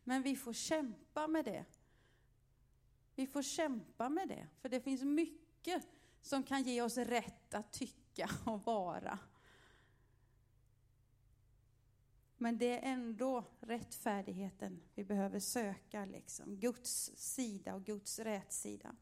Men 0.04 0.22
vi 0.22 0.36
får 0.36 0.52
kämpa 0.52 1.26
med 1.26 1.44
det. 1.44 1.64
Vi 3.18 3.26
får 3.26 3.42
kämpa 3.42 4.08
med 4.08 4.28
det, 4.28 4.46
för 4.60 4.68
det 4.68 4.80
finns 4.80 5.02
mycket 5.02 5.86
som 6.22 6.42
kan 6.42 6.62
ge 6.62 6.82
oss 6.82 6.96
rätt 6.96 7.54
att 7.54 7.72
tycka 7.72 8.30
och 8.46 8.64
vara. 8.64 9.18
Men 12.36 12.58
det 12.58 12.78
är 12.78 12.92
ändå 12.92 13.44
rättfärdigheten 13.60 14.80
vi 14.94 15.04
behöver 15.04 15.40
söka, 15.40 16.04
liksom. 16.04 16.56
Guds 16.56 17.12
sida 17.16 17.74
och 17.74 17.84
Guds 17.84 18.18
rätsida. 18.18 18.96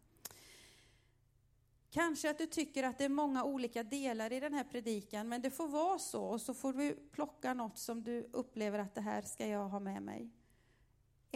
Kanske 1.90 2.30
att 2.30 2.38
du 2.38 2.46
tycker 2.46 2.82
att 2.82 2.98
det 2.98 3.04
är 3.04 3.08
många 3.08 3.44
olika 3.44 3.82
delar 3.82 4.32
i 4.32 4.40
den 4.40 4.54
här 4.54 4.64
predikan, 4.64 5.28
men 5.28 5.42
det 5.42 5.50
får 5.50 5.68
vara 5.68 5.98
så, 5.98 6.24
och 6.24 6.40
så 6.40 6.54
får 6.54 6.72
du 6.72 6.94
plocka 7.12 7.54
något 7.54 7.78
som 7.78 8.02
du 8.02 8.28
upplever 8.32 8.78
att 8.78 8.94
det 8.94 9.00
här 9.00 9.22
ska 9.22 9.46
jag 9.46 9.68
ha 9.68 9.80
med 9.80 10.02
mig. 10.02 10.30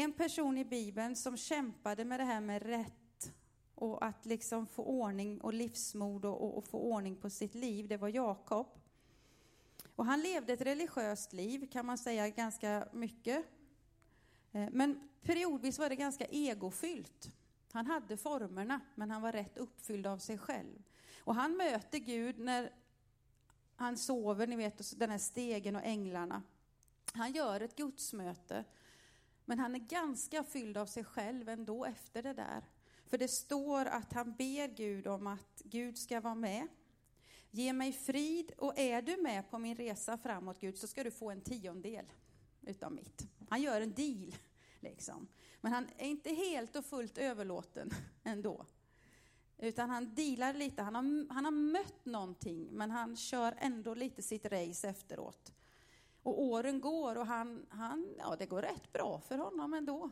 En 0.00 0.12
person 0.12 0.58
i 0.58 0.64
Bibeln 0.64 1.16
som 1.16 1.36
kämpade 1.36 2.04
med 2.04 2.20
det 2.20 2.24
här 2.24 2.40
med 2.40 2.62
rätt 2.62 3.32
och 3.74 4.04
att 4.04 4.26
liksom 4.26 4.66
få 4.66 4.84
ordning 4.84 5.40
och 5.40 5.54
livsmod 5.54 6.24
och, 6.24 6.44
och, 6.44 6.58
och 6.58 6.64
få 6.64 6.78
ordning 6.78 7.16
på 7.16 7.30
sitt 7.30 7.54
liv, 7.54 7.88
det 7.88 7.96
var 7.96 8.08
Jakob. 8.08 8.66
Och 9.96 10.04
han 10.04 10.20
levde 10.20 10.52
ett 10.52 10.60
religiöst 10.60 11.32
liv, 11.32 11.68
kan 11.72 11.86
man 11.86 11.98
säga, 11.98 12.28
ganska 12.28 12.88
mycket. 12.92 13.44
Eh, 14.52 14.68
men 14.72 15.08
periodvis 15.22 15.78
var 15.78 15.88
det 15.88 15.96
ganska 15.96 16.26
egofyllt. 16.26 17.30
Han 17.72 17.86
hade 17.86 18.16
formerna, 18.16 18.80
men 18.94 19.10
han 19.10 19.22
var 19.22 19.32
rätt 19.32 19.58
uppfylld 19.58 20.06
av 20.06 20.18
sig 20.18 20.38
själv. 20.38 20.82
Och 21.24 21.34
han 21.34 21.56
möter 21.56 21.98
Gud 21.98 22.38
när 22.38 22.72
han 23.76 23.96
sover, 23.96 24.46
ni 24.46 24.56
vet, 24.56 24.98
den 24.98 25.10
här 25.10 25.18
stegen 25.18 25.76
och 25.76 25.84
änglarna. 25.84 26.42
Han 27.12 27.32
gör 27.32 27.60
ett 27.60 27.76
gudsmöte 27.76 28.64
men 29.50 29.58
han 29.58 29.74
är 29.74 29.78
ganska 29.78 30.44
fylld 30.44 30.76
av 30.76 30.86
sig 30.86 31.04
själv 31.04 31.48
ändå 31.48 31.84
efter 31.84 32.22
det 32.22 32.32
där. 32.32 32.64
För 33.06 33.18
det 33.18 33.28
står 33.28 33.86
att 33.86 34.12
han 34.12 34.34
ber 34.34 34.76
Gud 34.76 35.06
om 35.06 35.26
att 35.26 35.62
Gud 35.64 35.98
ska 35.98 36.20
vara 36.20 36.34
med. 36.34 36.68
Ge 37.50 37.72
mig 37.72 37.92
frid 37.92 38.52
och 38.58 38.78
är 38.78 39.02
du 39.02 39.16
med 39.22 39.50
på 39.50 39.58
min 39.58 39.76
resa 39.76 40.18
framåt 40.18 40.60
Gud 40.60 40.78
så 40.78 40.86
ska 40.86 41.04
du 41.04 41.10
få 41.10 41.30
en 41.30 41.40
tiondel 41.40 42.04
utav 42.62 42.92
mitt. 42.92 43.26
Han 43.48 43.62
gör 43.62 43.80
en 43.80 43.92
deal 43.92 44.34
liksom. 44.80 45.28
Men 45.60 45.72
han 45.72 45.88
är 45.98 46.06
inte 46.06 46.30
helt 46.30 46.76
och 46.76 46.84
fullt 46.84 47.18
överlåten 47.18 47.90
ändå. 48.22 48.66
Utan 49.58 49.90
han 49.90 50.14
dealar 50.14 50.54
lite, 50.54 50.82
han 50.82 50.94
har, 50.94 51.34
han 51.34 51.44
har 51.44 51.52
mött 51.52 52.04
någonting 52.04 52.68
men 52.70 52.90
han 52.90 53.16
kör 53.16 53.54
ändå 53.58 53.94
lite 53.94 54.22
sitt 54.22 54.44
race 54.44 54.88
efteråt. 54.88 55.52
Och 56.22 56.42
åren 56.42 56.80
går 56.80 57.16
och 57.16 57.26
han, 57.26 57.66
han, 57.68 58.14
ja 58.18 58.36
det 58.38 58.46
går 58.46 58.62
rätt 58.62 58.92
bra 58.92 59.20
för 59.20 59.38
honom 59.38 59.74
ändå. 59.74 60.10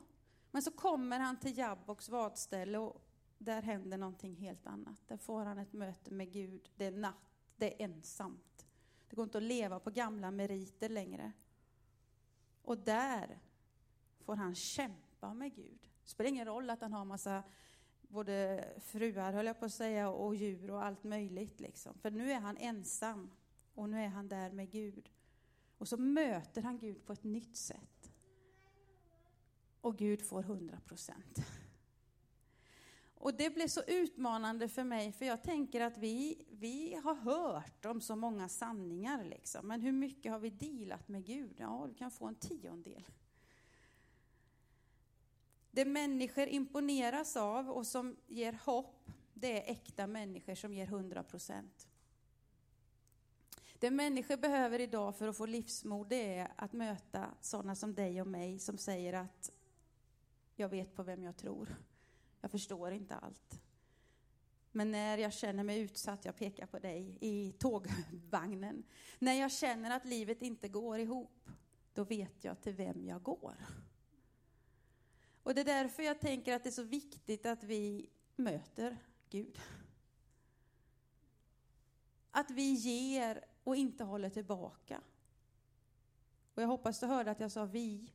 Men 0.50 0.62
så 0.62 0.70
kommer 0.70 1.20
han 1.20 1.36
till 1.40 1.58
Jabboks 1.58 2.08
vadställe 2.08 2.78
och 2.78 3.02
där 3.38 3.62
händer 3.62 3.98
någonting 3.98 4.36
helt 4.36 4.66
annat. 4.66 5.08
Där 5.08 5.16
får 5.16 5.44
han 5.44 5.58
ett 5.58 5.72
möte 5.72 6.10
med 6.10 6.32
Gud. 6.32 6.70
Det 6.76 6.84
är 6.84 6.92
natt, 6.92 7.42
det 7.56 7.82
är 7.82 7.84
ensamt. 7.84 8.66
Det 9.08 9.16
går 9.16 9.24
inte 9.24 9.38
att 9.38 9.44
leva 9.44 9.80
på 9.80 9.90
gamla 9.90 10.30
meriter 10.30 10.88
längre. 10.88 11.32
Och 12.62 12.78
där 12.78 13.40
får 14.20 14.36
han 14.36 14.54
kämpa 14.54 15.34
med 15.34 15.54
Gud. 15.54 15.88
Det 16.02 16.08
spelar 16.08 16.30
ingen 16.30 16.46
roll 16.46 16.70
att 16.70 16.80
han 16.80 16.92
har 16.92 17.04
massa 17.04 17.42
både 18.00 18.64
fruar, 18.80 19.32
höll 19.32 19.46
jag 19.46 19.58
på 19.58 19.64
att 19.64 19.72
säga, 19.72 20.10
och 20.10 20.34
djur 20.34 20.70
och 20.70 20.84
allt 20.84 21.04
möjligt. 21.04 21.60
Liksom. 21.60 21.98
För 21.98 22.10
nu 22.10 22.32
är 22.32 22.40
han 22.40 22.56
ensam 22.56 23.30
och 23.74 23.88
nu 23.88 24.00
är 24.00 24.08
han 24.08 24.28
där 24.28 24.50
med 24.50 24.70
Gud. 24.70 25.10
Och 25.78 25.88
så 25.88 25.96
möter 25.96 26.62
han 26.62 26.78
Gud 26.78 27.06
på 27.06 27.12
ett 27.12 27.24
nytt 27.24 27.56
sätt. 27.56 28.12
Och 29.80 29.98
Gud 29.98 30.22
får 30.22 30.40
100 30.40 30.80
procent. 30.80 31.38
Och 33.20 33.34
det 33.34 33.50
blev 33.50 33.68
så 33.68 33.82
utmanande 33.86 34.68
för 34.68 34.84
mig, 34.84 35.12
för 35.12 35.24
jag 35.24 35.42
tänker 35.42 35.80
att 35.80 35.98
vi, 35.98 36.46
vi 36.50 36.94
har 37.04 37.14
hört 37.14 37.84
om 37.84 38.00
så 38.00 38.16
många 38.16 38.48
sanningar, 38.48 39.24
liksom. 39.24 39.66
men 39.66 39.80
hur 39.80 39.92
mycket 39.92 40.32
har 40.32 40.38
vi 40.38 40.50
dealat 40.50 41.08
med 41.08 41.24
Gud? 41.24 41.54
Ja, 41.56 41.86
du 41.88 41.94
kan 41.94 42.10
få 42.10 42.26
en 42.26 42.34
tiondel. 42.34 43.04
Det 45.70 45.84
människor 45.84 46.46
imponeras 46.46 47.36
av 47.36 47.70
och 47.70 47.86
som 47.86 48.16
ger 48.26 48.52
hopp, 48.52 49.10
det 49.34 49.68
är 49.68 49.72
äkta 49.72 50.06
människor 50.06 50.54
som 50.54 50.74
ger 50.74 50.86
100 50.86 51.22
procent. 51.22 51.87
Det 53.78 53.90
människor 53.90 54.36
behöver 54.36 54.78
idag 54.78 55.16
för 55.16 55.28
att 55.28 55.36
få 55.36 55.46
livsmod, 55.46 56.08
det 56.08 56.34
är 56.34 56.52
att 56.56 56.72
möta 56.72 57.34
sådana 57.40 57.74
som 57.74 57.94
dig 57.94 58.20
och 58.20 58.26
mig 58.26 58.58
som 58.58 58.78
säger 58.78 59.12
att 59.12 59.50
jag 60.56 60.68
vet 60.68 60.94
på 60.94 61.02
vem 61.02 61.22
jag 61.22 61.36
tror. 61.36 61.76
Jag 62.40 62.50
förstår 62.50 62.92
inte 62.92 63.14
allt. 63.14 63.60
Men 64.72 64.90
när 64.90 65.18
jag 65.18 65.32
känner 65.32 65.64
mig 65.64 65.80
utsatt, 65.80 66.24
jag 66.24 66.36
pekar 66.36 66.66
på 66.66 66.78
dig 66.78 67.18
i 67.20 67.52
tågvagnen, 67.52 68.84
när 69.18 69.32
jag 69.32 69.52
känner 69.52 69.90
att 69.90 70.04
livet 70.04 70.42
inte 70.42 70.68
går 70.68 70.98
ihop, 70.98 71.50
då 71.94 72.04
vet 72.04 72.44
jag 72.44 72.60
till 72.60 72.74
vem 72.74 73.04
jag 73.04 73.22
går. 73.22 73.56
Och 75.42 75.54
det 75.54 75.60
är 75.60 75.64
därför 75.64 76.02
jag 76.02 76.20
tänker 76.20 76.54
att 76.54 76.62
det 76.62 76.68
är 76.68 76.72
så 76.72 76.82
viktigt 76.82 77.46
att 77.46 77.64
vi 77.64 78.10
möter 78.36 78.96
Gud. 79.30 79.60
Att 82.30 82.50
vi 82.50 82.72
ger 82.72 83.44
och 83.68 83.76
inte 83.76 84.04
håller 84.04 84.30
tillbaka. 84.30 85.00
Och 86.54 86.62
jag 86.62 86.68
hoppas 86.68 87.00
du 87.00 87.06
hörde 87.06 87.30
att 87.30 87.40
jag 87.40 87.52
sa 87.52 87.64
vi, 87.64 88.12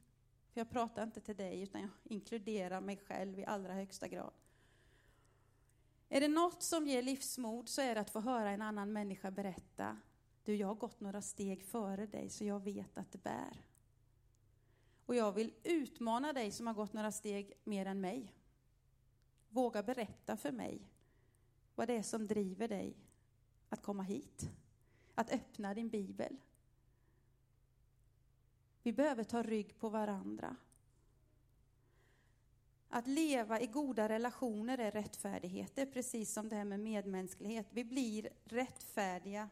för 0.51 0.60
jag 0.60 0.69
pratar 0.69 1.03
inte 1.03 1.22
till 1.22 1.36
dig, 1.36 1.62
utan 1.62 1.81
jag 1.81 1.89
inkluderar 2.03 2.81
mig 2.81 2.98
själv 2.98 3.39
i 3.39 3.45
allra 3.45 3.74
högsta 3.74 4.07
grad. 4.07 4.33
Är 6.10 6.22
det 6.22 6.27
något 6.27 6.63
som 6.63 6.88
ger 6.88 7.01
livsmod 7.01 7.69
så 7.69 7.81
är 7.81 7.95
det 7.95 8.01
att 8.01 8.10
få 8.10 8.19
höra 8.19 8.51
en 8.51 8.62
annan 8.62 8.93
människa 8.93 9.31
berätta, 9.31 9.98
du 10.43 10.55
jag 10.55 10.67
har 10.67 10.75
gått 10.75 11.00
några 11.00 11.22
steg 11.22 11.63
före 11.63 12.05
dig 12.05 12.29
så 12.29 12.45
jag 12.45 12.60
vet 12.60 12.98
att 12.98 13.12
det 13.12 13.24
bär. 13.24 13.65
Och 15.05 15.15
jag 15.15 15.31
vill 15.31 15.53
utmana 15.63 16.33
dig 16.33 16.51
som 16.51 16.67
har 16.67 16.74
gått 16.74 16.93
några 16.93 17.12
steg 17.12 17.53
mer 17.63 17.86
än 17.86 18.01
mig. 18.01 18.33
Våga 19.50 19.83
berätta 19.83 20.38
för 20.38 20.51
mig 20.51 20.89
vad 21.75 21.88
det 21.88 21.98
är 21.98 22.03
som 22.03 22.27
driver 22.27 22.67
dig 22.67 22.98
att 23.69 23.81
komma 23.81 24.03
hit. 24.03 24.50
Att 25.15 25.32
öppna 25.32 25.74
din 25.74 25.89
bibel. 25.89 26.38
Vi 28.84 28.93
behöver 28.93 29.24
ta 29.24 29.43
rygg 29.43 29.79
på 29.79 29.89
varandra. 29.89 30.55
Att 32.89 33.08
leva 33.08 33.62
i 33.62 33.67
goda 33.67 34.10
relationer 34.10 34.77
är 34.77 34.91
rättfärdighet. 34.91 35.75
Det 35.75 35.82
är 35.82 35.86
precis 35.86 36.34
som 36.34 36.50
det 36.50 36.55
här 36.55 36.65
med 36.65 36.79
medmänsklighet. 36.79 37.67
Vi 37.70 37.84
blir 37.84 38.29
rättfärdiga 38.43 39.50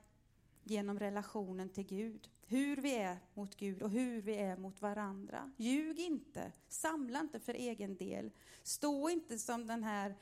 genom 0.63 0.99
relationen 0.99 1.69
till 1.69 1.85
Gud. 1.85 2.29
Hur 2.45 2.77
vi 2.77 2.95
är 2.95 3.17
mot 3.33 3.55
Gud 3.55 3.81
och 3.81 3.89
hur 3.89 4.21
vi 4.21 4.35
är 4.35 4.57
mot 4.57 4.81
varandra. 4.81 5.51
Ljug 5.57 5.99
inte, 5.99 6.51
samla 6.67 7.19
inte 7.19 7.39
för 7.39 7.53
egen 7.53 7.95
del. 7.95 8.31
Stå 8.63 9.09
inte 9.09 9.39
som 9.39 9.67
den 9.67 9.83
här 9.83 10.15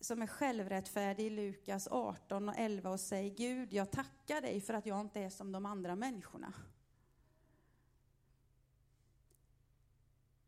som 0.00 0.22
är 0.22 0.26
självrättfärdig 0.26 1.26
i 1.26 1.30
Lukas 1.30 1.88
18 1.90 2.48
och 2.48 2.54
11 2.58 2.90
och 2.90 3.00
säger 3.00 3.30
Gud, 3.30 3.72
jag 3.72 3.90
tackar 3.90 4.40
dig 4.40 4.60
för 4.60 4.74
att 4.74 4.86
jag 4.86 5.00
inte 5.00 5.20
är 5.20 5.30
som 5.30 5.52
de 5.52 5.66
andra 5.66 5.96
människorna. 5.96 6.52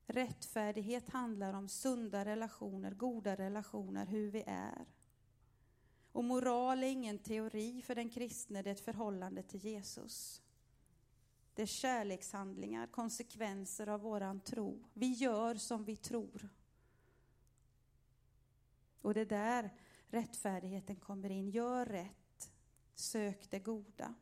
Rättfärdighet 0.07 1.09
handlar 1.09 1.53
om 1.53 1.69
sunda 1.69 2.25
relationer, 2.25 2.91
goda 2.95 3.37
relationer, 3.37 4.07
hur 4.07 4.31
vi 4.31 4.45
är. 4.47 4.87
Och 6.13 6.25
moral 6.25 6.83
är 6.83 6.89
ingen 6.89 7.19
teori 7.19 7.83
för 7.83 7.95
den 7.95 8.11
kristne, 8.11 8.63
det 8.63 8.71
är 8.71 8.75
ett 8.75 8.81
förhållande 8.81 9.43
till 9.43 9.65
Jesus. 9.65 10.43
Det 11.55 11.63
är 11.63 11.67
kärlekshandlingar, 11.67 12.87
konsekvenser 12.87 13.87
av 13.87 14.01
våran 14.01 14.41
tro. 14.41 14.85
Vi 14.95 15.13
gör 15.13 15.55
som 15.55 15.85
vi 15.85 15.97
tror. 15.97 16.49
Och 19.03 19.15
det 19.15 19.21
är 19.21 19.27
där 19.27 19.71
rättfärdigheten 20.09 20.97
kommer 20.97 21.31
in. 21.31 21.51
Gör 21.51 21.87
rätt, 21.87 22.51
sök 22.95 23.51
det 23.51 23.59
goda. 23.59 24.15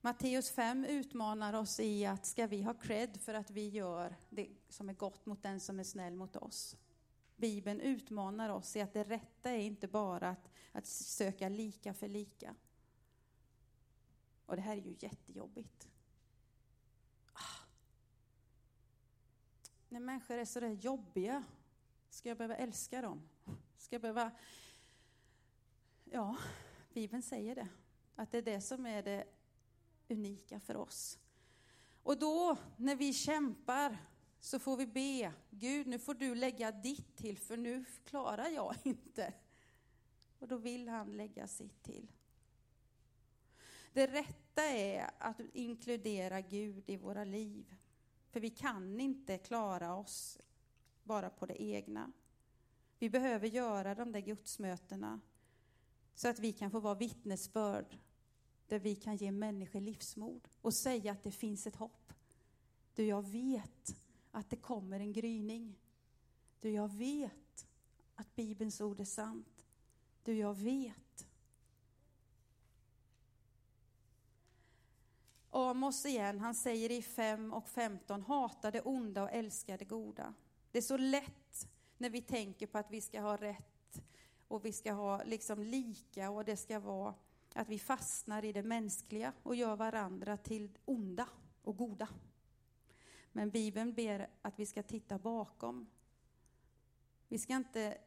Matteus 0.00 0.50
5 0.50 0.84
utmanar 0.84 1.52
oss 1.52 1.80
i 1.80 2.06
att 2.06 2.26
ska 2.26 2.46
vi 2.46 2.62
ha 2.62 2.74
cred 2.74 3.20
för 3.20 3.34
att 3.34 3.50
vi 3.50 3.68
gör 3.68 4.16
det 4.30 4.48
som 4.68 4.88
är 4.88 4.94
gott 4.94 5.26
mot 5.26 5.42
den 5.42 5.60
som 5.60 5.80
är 5.80 5.84
snäll 5.84 6.14
mot 6.14 6.36
oss. 6.36 6.76
Bibeln 7.36 7.80
utmanar 7.80 8.50
oss 8.50 8.76
i 8.76 8.80
att 8.80 8.92
det 8.92 9.04
rätta 9.04 9.50
är 9.50 9.58
inte 9.58 9.88
bara 9.88 10.28
att, 10.28 10.50
att 10.72 10.86
söka 10.86 11.48
lika 11.48 11.94
för 11.94 12.08
lika. 12.08 12.54
Och 14.46 14.56
det 14.56 14.62
här 14.62 14.76
är 14.76 14.80
ju 14.80 14.96
jättejobbigt. 14.98 15.88
När 19.96 20.00
människor 20.00 20.38
är 20.38 20.44
så 20.44 20.60
där 20.60 20.70
jobbiga, 20.70 21.44
ska 22.10 22.28
jag 22.28 22.38
behöva 22.38 22.56
älska 22.56 23.02
dem? 23.02 23.28
Ska 23.76 23.94
jag 23.94 24.02
behöva... 24.02 24.30
Ja, 26.04 26.36
Bibeln 26.92 27.22
säger 27.22 27.54
det. 27.54 27.68
Att 28.14 28.32
det 28.32 28.38
är 28.38 28.42
det 28.42 28.60
som 28.60 28.86
är 28.86 29.02
det 29.02 29.24
unika 30.08 30.60
för 30.60 30.76
oss. 30.76 31.18
Och 32.02 32.18
då, 32.18 32.56
när 32.76 32.96
vi 32.96 33.12
kämpar, 33.12 33.96
så 34.40 34.58
får 34.58 34.76
vi 34.76 34.86
be, 34.86 35.32
Gud, 35.50 35.86
nu 35.86 35.98
får 35.98 36.14
du 36.14 36.34
lägga 36.34 36.72
ditt 36.72 37.16
till, 37.16 37.38
för 37.38 37.56
nu 37.56 37.84
klarar 38.04 38.48
jag 38.48 38.74
inte. 38.82 39.32
Och 40.38 40.48
då 40.48 40.56
vill 40.56 40.88
han 40.88 41.16
lägga 41.16 41.48
sitt 41.48 41.82
till. 41.82 42.12
Det 43.92 44.06
rätta 44.06 44.62
är 44.62 45.10
att 45.18 45.40
inkludera 45.52 46.40
Gud 46.40 46.90
i 46.90 46.96
våra 46.96 47.24
liv. 47.24 47.74
För 48.36 48.40
vi 48.40 48.50
kan 48.50 49.00
inte 49.00 49.38
klara 49.38 49.94
oss 49.94 50.38
bara 51.02 51.30
på 51.30 51.46
det 51.46 51.62
egna. 51.62 52.12
Vi 52.98 53.10
behöver 53.10 53.48
göra 53.48 53.94
de 53.94 54.12
där 54.12 54.20
gudsmötena 54.20 55.20
så 56.14 56.28
att 56.28 56.38
vi 56.38 56.52
kan 56.52 56.70
få 56.70 56.80
vara 56.80 56.94
vittnesbörd 56.94 57.98
där 58.66 58.78
vi 58.78 58.96
kan 58.96 59.16
ge 59.16 59.32
människor 59.32 59.80
livsmod 59.80 60.48
och 60.60 60.74
säga 60.74 61.12
att 61.12 61.22
det 61.22 61.30
finns 61.30 61.66
ett 61.66 61.76
hopp. 61.76 62.12
Du, 62.94 63.04
jag 63.04 63.22
vet 63.22 63.96
att 64.30 64.50
det 64.50 64.56
kommer 64.56 65.00
en 65.00 65.12
gryning. 65.12 65.78
Du, 66.60 66.70
jag 66.70 66.92
vet 66.92 67.66
att 68.14 68.34
Bibelns 68.34 68.80
ord 68.80 69.00
är 69.00 69.04
sant. 69.04 69.66
Du, 70.22 70.34
jag 70.34 70.54
vet. 70.54 71.05
Amos 75.56 76.06
igen, 76.06 76.40
han 76.40 76.54
säger 76.54 76.90
i 76.90 77.02
5 77.02 77.52
och 77.52 77.68
15, 77.68 78.22
hata 78.22 78.70
det 78.70 78.80
onda 78.80 79.22
och 79.22 79.32
älska 79.32 79.76
det 79.76 79.84
goda. 79.84 80.34
Det 80.70 80.78
är 80.78 80.82
så 80.82 80.96
lätt 80.96 81.68
när 81.98 82.10
vi 82.10 82.22
tänker 82.22 82.66
på 82.66 82.78
att 82.78 82.90
vi 82.90 83.00
ska 83.00 83.20
ha 83.20 83.36
rätt 83.36 84.02
och 84.48 84.64
vi 84.64 84.72
ska 84.72 84.92
ha 84.92 85.24
liksom 85.24 85.62
lika 85.62 86.30
och 86.30 86.44
det 86.44 86.56
ska 86.56 86.80
vara 86.80 87.14
att 87.54 87.68
vi 87.68 87.78
fastnar 87.78 88.44
i 88.44 88.52
det 88.52 88.62
mänskliga 88.62 89.32
och 89.42 89.56
gör 89.56 89.76
varandra 89.76 90.36
till 90.36 90.78
onda 90.84 91.28
och 91.62 91.76
goda. 91.76 92.08
Men 93.32 93.50
Bibeln 93.50 93.92
ber 93.92 94.28
att 94.42 94.58
vi 94.58 94.66
ska 94.66 94.82
titta 94.82 95.18
bakom. 95.18 95.86
Vi 97.28 97.38
ska 97.38 97.56
inte 97.56 97.98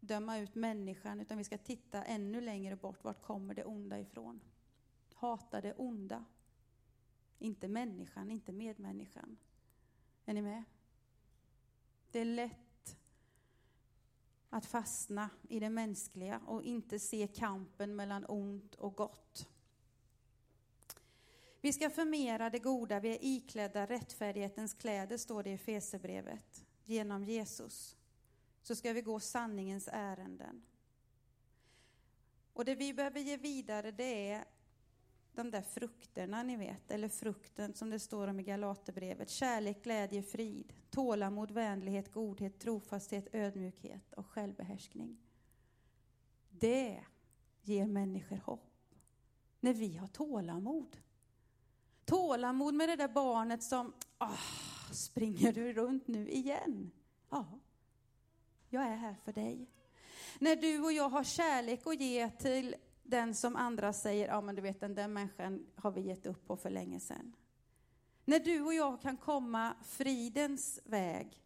döma 0.00 0.38
ut 0.38 0.54
människan, 0.54 1.20
utan 1.20 1.38
vi 1.38 1.44
ska 1.44 1.58
titta 1.58 2.04
ännu 2.04 2.40
längre 2.40 2.76
bort. 2.76 3.04
Vart 3.04 3.22
kommer 3.22 3.54
det 3.54 3.64
onda 3.64 3.98
ifrån? 3.98 4.40
Hata 5.14 5.60
det 5.60 5.74
onda. 5.74 6.24
Inte 7.40 7.68
människan, 7.68 8.30
inte 8.30 8.52
medmänniskan. 8.52 9.36
Är 10.24 10.34
ni 10.34 10.42
med? 10.42 10.64
Det 12.10 12.20
är 12.20 12.24
lätt 12.24 12.96
att 14.50 14.66
fastna 14.66 15.30
i 15.48 15.60
det 15.60 15.70
mänskliga 15.70 16.40
och 16.46 16.62
inte 16.62 16.98
se 16.98 17.26
kampen 17.26 17.96
mellan 17.96 18.24
ont 18.28 18.74
och 18.74 18.96
gott. 18.96 19.48
Vi 21.60 21.72
ska 21.72 21.90
förmera 21.90 22.50
det 22.50 22.58
goda, 22.58 23.00
vi 23.00 23.08
är 23.08 23.18
iklädda 23.20 23.86
rättfärdighetens 23.86 24.74
kläder, 24.74 25.16
står 25.16 25.42
det 25.42 25.50
i 25.50 25.58
Fesebrevet, 25.58 26.64
genom 26.84 27.24
Jesus. 27.24 27.96
Så 28.62 28.76
ska 28.76 28.92
vi 28.92 29.02
gå 29.02 29.20
sanningens 29.20 29.88
ärenden. 29.92 30.62
Och 32.52 32.64
det 32.64 32.74
vi 32.74 32.94
behöver 32.94 33.20
ge 33.20 33.36
vidare, 33.36 33.90
det 33.90 34.30
är 34.30 34.44
de 35.34 35.50
där 35.50 35.62
frukterna 35.62 36.42
ni 36.42 36.56
vet, 36.56 36.90
eller 36.90 37.08
frukten 37.08 37.74
som 37.74 37.90
det 37.90 37.98
står 37.98 38.28
om 38.28 38.40
i 38.40 38.42
Galaterbrevet. 38.42 39.30
Kärlek, 39.30 39.82
glädje, 39.82 40.22
frid, 40.22 40.72
tålamod, 40.90 41.50
vänlighet, 41.50 42.12
godhet, 42.12 42.58
trofasthet, 42.58 43.28
ödmjukhet 43.34 44.12
och 44.12 44.26
självbehärskning. 44.26 45.18
Det 46.50 47.04
ger 47.62 47.86
människor 47.86 48.36
hopp. 48.36 48.94
När 49.60 49.74
vi 49.74 49.96
har 49.96 50.06
tålamod. 50.06 50.96
Tålamod 52.04 52.74
med 52.74 52.88
det 52.88 52.96
där 52.96 53.08
barnet 53.08 53.62
som, 53.62 53.92
åh, 54.18 54.92
springer 54.92 55.52
du 55.52 55.72
runt 55.72 56.08
nu 56.08 56.30
igen? 56.30 56.90
Ja, 57.30 57.58
jag 58.68 58.82
är 58.82 58.96
här 58.96 59.16
för 59.24 59.32
dig. 59.32 59.70
När 60.38 60.56
du 60.56 60.80
och 60.80 60.92
jag 60.92 61.08
har 61.08 61.24
kärlek 61.24 61.86
att 61.86 62.00
ge 62.00 62.30
till 62.30 62.76
den 63.10 63.34
som 63.34 63.56
andra 63.56 63.92
säger, 63.92 64.28
ja 64.28 64.40
men 64.40 64.54
du 64.54 64.62
vet 64.62 64.80
den 64.80 64.94
där 64.94 65.08
människan 65.08 65.66
har 65.76 65.90
vi 65.90 66.00
gett 66.00 66.26
upp 66.26 66.46
på 66.46 66.56
för 66.56 66.70
länge 66.70 67.00
sedan. 67.00 67.36
När 68.24 68.40
du 68.40 68.60
och 68.60 68.74
jag 68.74 69.02
kan 69.02 69.16
komma 69.16 69.74
fridens 69.84 70.80
väg 70.84 71.42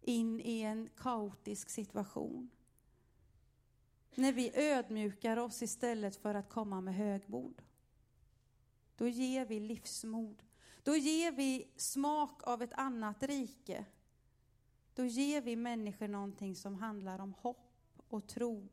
in 0.00 0.40
i 0.40 0.60
en 0.60 0.88
kaotisk 0.96 1.70
situation. 1.70 2.50
När 4.14 4.32
vi 4.32 4.50
ödmjukar 4.54 5.36
oss 5.36 5.62
istället 5.62 6.16
för 6.16 6.34
att 6.34 6.48
komma 6.48 6.80
med 6.80 6.94
högmod. 6.94 7.62
Då 8.96 9.08
ger 9.08 9.46
vi 9.46 9.60
livsmod. 9.60 10.42
Då 10.82 10.96
ger 10.96 11.32
vi 11.32 11.70
smak 11.76 12.46
av 12.46 12.62
ett 12.62 12.72
annat 12.72 13.22
rike. 13.22 13.84
Då 14.94 15.04
ger 15.04 15.40
vi 15.40 15.56
människor 15.56 16.08
någonting 16.08 16.56
som 16.56 16.74
handlar 16.74 17.18
om 17.18 17.34
hopp 17.34 18.02
och 18.08 18.28
tro 18.28 18.68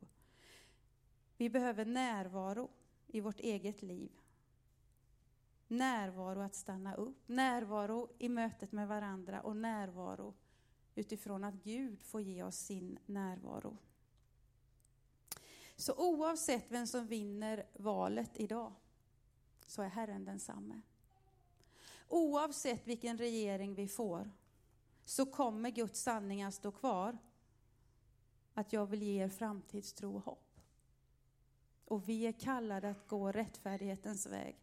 vi 1.38 1.50
behöver 1.50 1.86
närvaro 1.86 2.70
i 3.08 3.20
vårt 3.20 3.40
eget 3.40 3.82
liv. 3.82 4.12
Närvaro 5.68 6.42
att 6.42 6.56
stanna 6.56 6.96
upp, 6.96 7.28
närvaro 7.28 8.10
i 8.18 8.30
mötet 8.30 8.72
med 8.72 8.88
varandra 8.88 9.42
och 9.42 9.56
närvaro 9.56 10.34
utifrån 10.96 11.44
att 11.44 11.64
Gud 11.64 12.04
får 12.04 12.22
ge 12.22 12.44
oss 12.44 12.58
sin 12.58 13.00
närvaro. 13.06 13.78
Så 15.76 15.94
oavsett 15.98 16.72
vem 16.72 16.88
som 16.88 17.08
vinner 17.08 17.66
valet 17.74 18.32
idag 18.34 18.74
så 19.68 19.82
är 19.82 19.88
Herren 19.88 20.26
densamme. 20.26 20.82
Oavsett 22.08 22.88
vilken 22.88 23.18
regering 23.18 23.76
vi 23.76 23.88
får 23.88 24.32
så 25.06 25.26
kommer 25.26 25.70
Guds 25.70 26.02
sanning 26.02 26.44
att 26.44 26.54
stå 26.54 26.72
kvar. 26.72 27.18
Att 28.54 28.74
jag 28.74 28.86
vill 28.86 29.04
ge 29.04 29.24
er 29.24 29.30
framtidstro 29.30 30.16
och 30.16 30.26
hopp. 30.26 30.47
Och 31.88 32.10
vi 32.10 32.28
är 32.28 32.32
kallade 32.32 32.90
att 32.90 33.08
gå 33.08 33.32
rättfärdighetens 33.32 34.28
väg. 34.28 34.56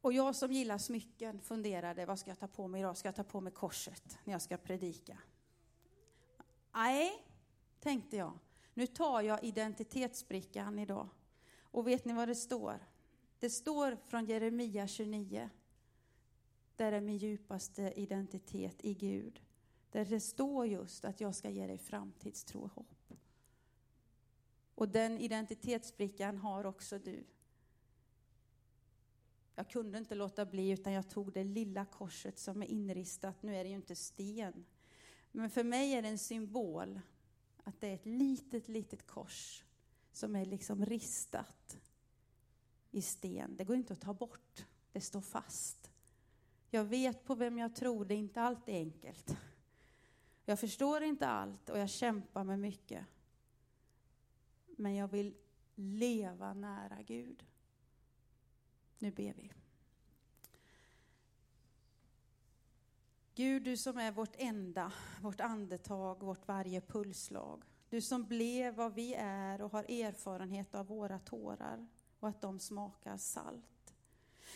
Och 0.00 0.12
jag 0.12 0.36
som 0.36 0.52
gillar 0.52 0.78
smycken 0.78 1.40
funderade, 1.40 2.06
vad 2.06 2.18
ska 2.18 2.30
jag 2.30 2.38
ta 2.38 2.46
på 2.46 2.68
mig 2.68 2.80
idag? 2.80 2.96
Ska 2.96 3.08
jag 3.08 3.16
ta 3.16 3.24
på 3.24 3.40
mig 3.40 3.52
korset 3.52 4.18
när 4.24 4.32
jag 4.32 4.42
ska 4.42 4.56
predika? 4.56 5.18
Nej, 6.72 7.26
tänkte 7.80 8.16
jag. 8.16 8.38
Nu 8.74 8.86
tar 8.86 9.22
jag 9.22 9.44
identitetsbrickan 9.44 10.78
idag. 10.78 11.08
Och 11.60 11.86
vet 11.86 12.04
ni 12.04 12.12
vad 12.12 12.28
det 12.28 12.34
står? 12.34 12.86
Det 13.38 13.50
står 13.50 13.96
från 13.96 14.24
Jeremia 14.24 14.86
29. 14.86 15.50
Där 16.76 16.92
är 16.92 17.00
min 17.00 17.16
djupaste 17.16 17.92
identitet 17.96 18.76
i 18.84 18.94
Gud. 18.94 19.42
Där 19.90 20.04
det 20.04 20.20
står 20.20 20.66
just 20.66 21.04
att 21.04 21.20
jag 21.20 21.34
ska 21.34 21.50
ge 21.50 21.66
dig 21.66 21.78
framtidstro 21.78 22.60
och 22.60 22.72
hopp. 22.72 22.97
Och 24.78 24.88
den 24.88 25.18
identitetsbrickan 25.18 26.38
har 26.38 26.66
också 26.66 26.98
du. 26.98 27.24
Jag 29.54 29.70
kunde 29.70 29.98
inte 29.98 30.14
låta 30.14 30.46
bli, 30.46 30.70
utan 30.70 30.92
jag 30.92 31.10
tog 31.10 31.32
det 31.32 31.44
lilla 31.44 31.84
korset 31.84 32.38
som 32.38 32.62
är 32.62 32.66
inristat. 32.66 33.42
Nu 33.42 33.56
är 33.56 33.64
det 33.64 33.70
ju 33.70 33.76
inte 33.76 33.96
sten. 33.96 34.64
Men 35.32 35.50
för 35.50 35.64
mig 35.64 35.92
är 35.92 36.02
det 36.02 36.08
en 36.08 36.18
symbol 36.18 37.00
att 37.64 37.80
det 37.80 37.88
är 37.88 37.94
ett 37.94 38.06
litet, 38.06 38.68
litet 38.68 39.06
kors 39.06 39.64
som 40.12 40.36
är 40.36 40.44
liksom 40.44 40.86
ristat 40.86 41.78
i 42.90 43.02
sten. 43.02 43.56
Det 43.56 43.64
går 43.64 43.76
inte 43.76 43.92
att 43.92 44.00
ta 44.00 44.14
bort. 44.14 44.66
Det 44.92 45.00
står 45.00 45.20
fast. 45.20 45.90
Jag 46.70 46.84
vet 46.84 47.24
på 47.24 47.34
vem 47.34 47.58
jag 47.58 47.74
tror. 47.74 48.04
Det 48.04 48.14
är 48.14 48.18
inte 48.18 48.40
alltid 48.40 48.74
enkelt. 48.74 49.36
Jag 50.44 50.60
förstår 50.60 51.02
inte 51.02 51.26
allt 51.26 51.70
och 51.70 51.78
jag 51.78 51.90
kämpar 51.90 52.44
med 52.44 52.58
mycket 52.58 53.06
men 54.78 54.94
jag 54.94 55.08
vill 55.08 55.34
leva 55.74 56.54
nära 56.54 57.02
Gud. 57.02 57.44
Nu 58.98 59.10
ber 59.10 59.32
vi. 59.32 59.52
Gud, 63.34 63.62
du 63.62 63.76
som 63.76 63.98
är 63.98 64.12
vårt 64.12 64.34
enda, 64.38 64.92
vårt 65.22 65.40
andetag, 65.40 66.22
vårt 66.22 66.48
varje 66.48 66.80
pulsslag. 66.80 67.62
Du 67.88 68.00
som 68.00 68.24
blev 68.24 68.74
vad 68.74 68.94
vi 68.94 69.14
är 69.18 69.62
och 69.62 69.72
har 69.72 69.84
erfarenhet 69.84 70.74
av 70.74 70.86
våra 70.86 71.18
tårar 71.18 71.86
och 72.20 72.28
att 72.28 72.40
de 72.40 72.58
smakar 72.58 73.16
salt. 73.16 73.94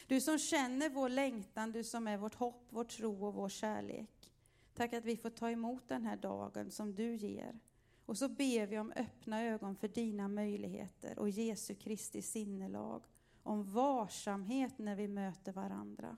Du 0.06 0.20
som 0.20 0.38
känner 0.38 0.90
vår 0.90 1.08
längtan, 1.08 1.72
du 1.72 1.84
som 1.84 2.06
är 2.08 2.16
vårt 2.16 2.34
hopp, 2.34 2.66
vår 2.70 2.84
tro 2.84 3.26
och 3.26 3.34
vår 3.34 3.48
kärlek. 3.48 4.32
Tack 4.74 4.92
att 4.92 5.04
vi 5.04 5.16
får 5.16 5.30
ta 5.30 5.50
emot 5.50 5.88
den 5.88 6.06
här 6.06 6.16
dagen 6.16 6.70
som 6.70 6.94
du 6.94 7.16
ger. 7.16 7.58
Och 8.06 8.18
så 8.18 8.28
ber 8.28 8.66
vi 8.66 8.78
om 8.78 8.92
öppna 8.96 9.42
ögon 9.42 9.76
för 9.76 9.88
dina 9.88 10.28
möjligheter 10.28 11.18
och 11.18 11.30
Jesu 11.30 11.74
Kristi 11.74 12.22
sinnelag, 12.22 13.02
om 13.42 13.64
varsamhet 13.72 14.78
när 14.78 14.96
vi 14.96 15.08
möter 15.08 15.52
varandra. 15.52 16.16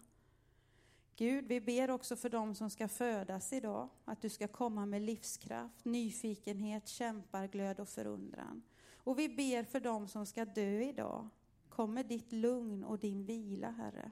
Gud, 1.16 1.44
vi 1.46 1.60
ber 1.60 1.90
också 1.90 2.16
för 2.16 2.28
dem 2.28 2.54
som 2.54 2.70
ska 2.70 2.88
födas 2.88 3.52
idag, 3.52 3.88
att 4.04 4.22
du 4.22 4.28
ska 4.28 4.48
komma 4.48 4.86
med 4.86 5.02
livskraft, 5.02 5.84
nyfikenhet, 5.84 6.88
kämparglöd 6.88 7.80
och 7.80 7.88
förundran. 7.88 8.62
Och 8.96 9.18
vi 9.18 9.28
ber 9.28 9.64
för 9.64 9.80
dem 9.80 10.08
som 10.08 10.26
ska 10.26 10.44
dö 10.44 10.80
idag. 10.80 11.28
Kom 11.68 11.94
med 11.94 12.06
ditt 12.06 12.32
lugn 12.32 12.84
och 12.84 12.98
din 12.98 13.24
vila, 13.24 13.70
Herre. 13.70 14.10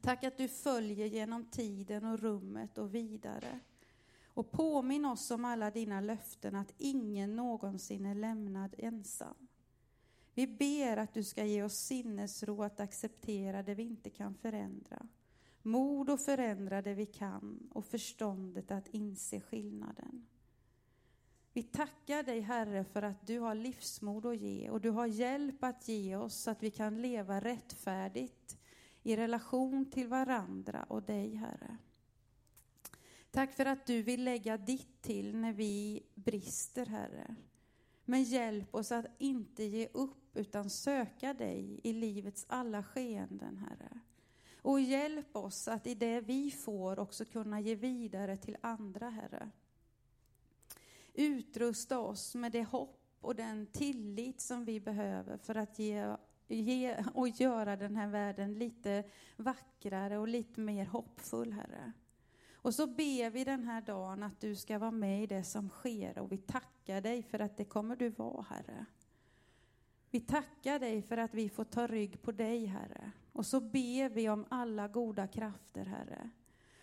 Tack 0.00 0.24
att 0.24 0.36
du 0.36 0.48
följer 0.48 1.06
genom 1.06 1.44
tiden 1.44 2.04
och 2.04 2.20
rummet 2.20 2.78
och 2.78 2.94
vidare. 2.94 3.60
Och 4.34 4.50
påminn 4.50 5.04
oss 5.04 5.30
om 5.30 5.44
alla 5.44 5.70
dina 5.70 6.00
löften 6.00 6.54
att 6.54 6.74
ingen 6.78 7.36
någonsin 7.36 8.06
är 8.06 8.14
lämnad 8.14 8.74
ensam. 8.78 9.48
Vi 10.34 10.46
ber 10.46 10.96
att 10.96 11.14
du 11.14 11.24
ska 11.24 11.44
ge 11.44 11.62
oss 11.62 11.74
sinnesro 11.74 12.62
att 12.62 12.80
acceptera 12.80 13.62
det 13.62 13.74
vi 13.74 13.82
inte 13.82 14.10
kan 14.10 14.34
förändra, 14.34 15.06
mod 15.62 16.10
att 16.10 16.24
förändra 16.24 16.82
det 16.82 16.94
vi 16.94 17.06
kan 17.06 17.70
och 17.70 17.84
förståndet 17.84 18.70
att 18.70 18.88
inse 18.88 19.40
skillnaden. 19.40 20.26
Vi 21.52 21.62
tackar 21.62 22.22
dig, 22.22 22.40
Herre, 22.40 22.84
för 22.84 23.02
att 23.02 23.26
du 23.26 23.38
har 23.38 23.54
livsmod 23.54 24.26
att 24.26 24.36
ge 24.36 24.70
och 24.70 24.80
du 24.80 24.90
har 24.90 25.06
hjälp 25.06 25.64
att 25.64 25.88
ge 25.88 26.16
oss 26.16 26.34
så 26.34 26.50
att 26.50 26.62
vi 26.62 26.70
kan 26.70 27.02
leva 27.02 27.40
rättfärdigt 27.40 28.58
i 29.02 29.16
relation 29.16 29.90
till 29.90 30.08
varandra 30.08 30.82
och 30.88 31.02
dig, 31.02 31.34
Herre. 31.34 31.78
Tack 33.34 33.52
för 33.52 33.66
att 33.66 33.86
du 33.86 34.02
vill 34.02 34.24
lägga 34.24 34.56
ditt 34.56 35.02
till 35.02 35.36
när 35.36 35.52
vi 35.52 36.02
brister, 36.14 36.86
Herre. 36.86 37.36
Men 38.04 38.22
hjälp 38.22 38.74
oss 38.74 38.92
att 38.92 39.06
inte 39.18 39.64
ge 39.64 39.88
upp, 39.92 40.36
utan 40.36 40.70
söka 40.70 41.34
dig 41.34 41.80
i 41.84 41.92
livets 41.92 42.46
alla 42.48 42.82
skeenden, 42.82 43.56
Herre. 43.56 44.00
Och 44.62 44.80
hjälp 44.80 45.36
oss 45.36 45.68
att 45.68 45.86
i 45.86 45.94
det 45.94 46.20
vi 46.20 46.50
får 46.50 46.98
också 46.98 47.24
kunna 47.24 47.60
ge 47.60 47.74
vidare 47.74 48.36
till 48.36 48.56
andra, 48.60 49.10
Herre. 49.10 49.50
Utrusta 51.14 51.98
oss 51.98 52.34
med 52.34 52.52
det 52.52 52.64
hopp 52.64 53.16
och 53.20 53.34
den 53.34 53.66
tillit 53.66 54.40
som 54.40 54.64
vi 54.64 54.80
behöver 54.80 55.36
för 55.36 55.54
att 55.54 55.78
ge, 55.78 56.16
ge 56.48 57.04
och 57.14 57.28
göra 57.28 57.76
den 57.76 57.96
här 57.96 58.08
världen 58.08 58.54
lite 58.54 59.04
vackrare 59.36 60.18
och 60.18 60.28
lite 60.28 60.60
mer 60.60 60.84
hoppfull, 60.84 61.52
Herre. 61.52 61.92
Och 62.64 62.74
så 62.74 62.86
ber 62.86 63.30
vi 63.30 63.44
den 63.44 63.64
här 63.64 63.80
dagen 63.80 64.22
att 64.22 64.40
du 64.40 64.56
ska 64.56 64.78
vara 64.78 64.90
med 64.90 65.22
i 65.22 65.26
det 65.26 65.44
som 65.44 65.68
sker 65.68 66.18
och 66.18 66.32
vi 66.32 66.38
tackar 66.38 67.00
dig 67.00 67.22
för 67.22 67.38
att 67.38 67.56
det 67.56 67.64
kommer 67.64 67.96
du 67.96 68.08
vara, 68.08 68.42
Herre. 68.42 68.86
Vi 70.10 70.20
tackar 70.20 70.78
dig 70.78 71.02
för 71.02 71.16
att 71.16 71.34
vi 71.34 71.48
får 71.48 71.64
ta 71.64 71.86
rygg 71.86 72.22
på 72.22 72.32
dig, 72.32 72.66
Herre. 72.66 73.12
Och 73.32 73.46
så 73.46 73.60
ber 73.60 74.08
vi 74.08 74.28
om 74.28 74.44
alla 74.48 74.88
goda 74.88 75.26
krafter, 75.26 75.84
Herre. 75.84 76.30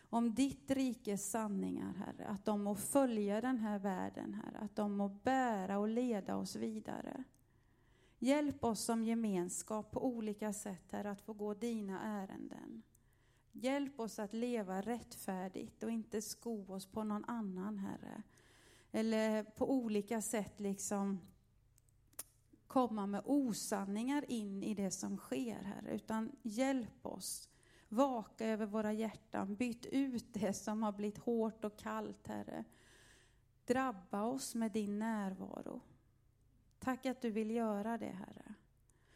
Om 0.10 0.34
ditt 0.34 0.72
rikes 0.72 1.32
sanningar, 1.32 1.94
Herre. 1.94 2.28
Att 2.28 2.46
de 2.46 2.64
må 2.64 2.76
följa 2.76 3.42
den 3.42 3.58
här 3.58 3.80
världen, 3.80 4.34
Herre. 4.34 4.58
Att 4.58 4.76
de 4.76 4.98
må 4.98 5.10
bära 5.10 5.80
och 5.80 5.88
leda 5.88 6.36
oss 6.36 6.56
vidare. 6.56 7.24
Hjälp 8.20 8.64
oss 8.64 8.80
som 8.80 9.04
gemenskap 9.04 9.92
på 9.92 10.06
olika 10.06 10.54
sätt, 10.54 10.92
Herre, 10.92 11.12
att 11.12 11.22
få 11.22 11.34
gå 11.34 11.54
dina 11.54 12.02
ärenden. 12.02 12.84
Hjälp 13.52 14.00
oss 14.00 14.20
att 14.20 14.34
leva 14.34 14.82
rättfärdigt 14.82 15.84
och 15.84 15.92
inte 15.92 16.22
sko 16.22 16.74
oss 16.74 16.86
på 16.86 17.04
någon 17.04 17.26
annan, 17.26 17.78
Herre. 17.78 18.24
Eller 18.92 19.44
på 19.44 19.72
olika 19.72 20.22
sätt 20.22 20.60
liksom 20.60 21.20
komma 22.68 23.08
med 23.08 23.22
osanningar 23.26 24.32
in 24.32 24.64
i 24.64 24.74
det 24.74 24.92
som 24.92 25.18
sker, 25.18 25.62
Herre, 25.64 25.96
utan 25.96 26.32
hjälp 26.42 27.06
oss. 27.06 27.50
Vaka 27.90 28.46
över 28.46 28.66
våra 28.66 28.94
hjärtan, 28.94 29.56
byt 29.56 29.86
ut 29.86 30.34
det 30.34 30.54
som 30.54 30.84
har 30.84 30.92
blivit 30.92 31.18
hårt 31.18 31.66
och 31.66 31.78
kallt, 31.78 32.28
Herre. 32.28 32.64
Drabba 33.66 34.24
oss 34.24 34.56
med 34.56 34.72
din 34.72 35.00
närvaro. 35.00 35.82
Tack 36.80 37.06
att 37.06 37.22
du 37.22 37.32
vill 37.32 37.52
göra 37.52 37.98
det, 37.98 38.06
Herre. 38.06 38.54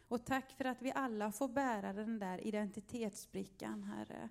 Och 0.08 0.24
tack 0.24 0.52
för 0.52 0.64
att 0.64 0.82
vi 0.82 0.92
alla 0.92 1.32
får 1.32 1.48
bära 1.48 1.92
den 1.92 2.18
där 2.18 2.46
identitetsbrickan, 2.46 3.82
Herre. 3.82 4.28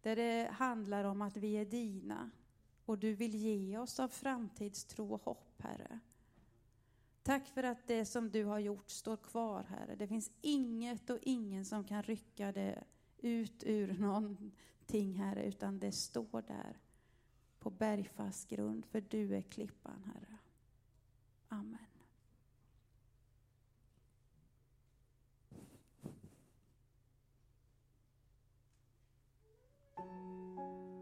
Där 0.00 0.16
det 0.16 0.50
handlar 0.52 1.04
om 1.04 1.22
att 1.22 1.36
vi 1.36 1.52
är 1.52 1.64
dina 1.64 2.30
och 2.84 2.98
du 2.98 3.14
vill 3.14 3.34
ge 3.34 3.78
oss 3.78 4.00
av 4.00 4.08
framtidstro 4.08 5.14
och 5.14 5.22
hopp, 5.22 5.62
Herre. 5.62 6.00
Tack 7.22 7.48
för 7.48 7.62
att 7.62 7.86
det 7.86 8.04
som 8.04 8.30
du 8.30 8.44
har 8.44 8.58
gjort 8.58 8.90
står 8.90 9.16
kvar, 9.16 9.62
Herre. 9.62 9.94
Det 9.96 10.08
finns 10.08 10.30
inget 10.40 11.10
och 11.10 11.18
ingen 11.22 11.64
som 11.64 11.84
kan 11.84 12.02
rycka 12.02 12.52
det 12.52 12.84
ut 13.18 13.62
ur 13.66 13.92
någonting, 13.92 15.14
Herre, 15.14 15.44
utan 15.44 15.78
det 15.78 15.92
står 15.92 16.42
där 16.42 16.78
på 17.58 17.70
bergfast 17.70 18.48
grund, 18.48 18.86
för 18.86 19.00
du 19.00 19.36
är 19.36 19.42
klippan, 19.42 20.04
Herre. 20.04 20.38
Amen. 21.48 21.89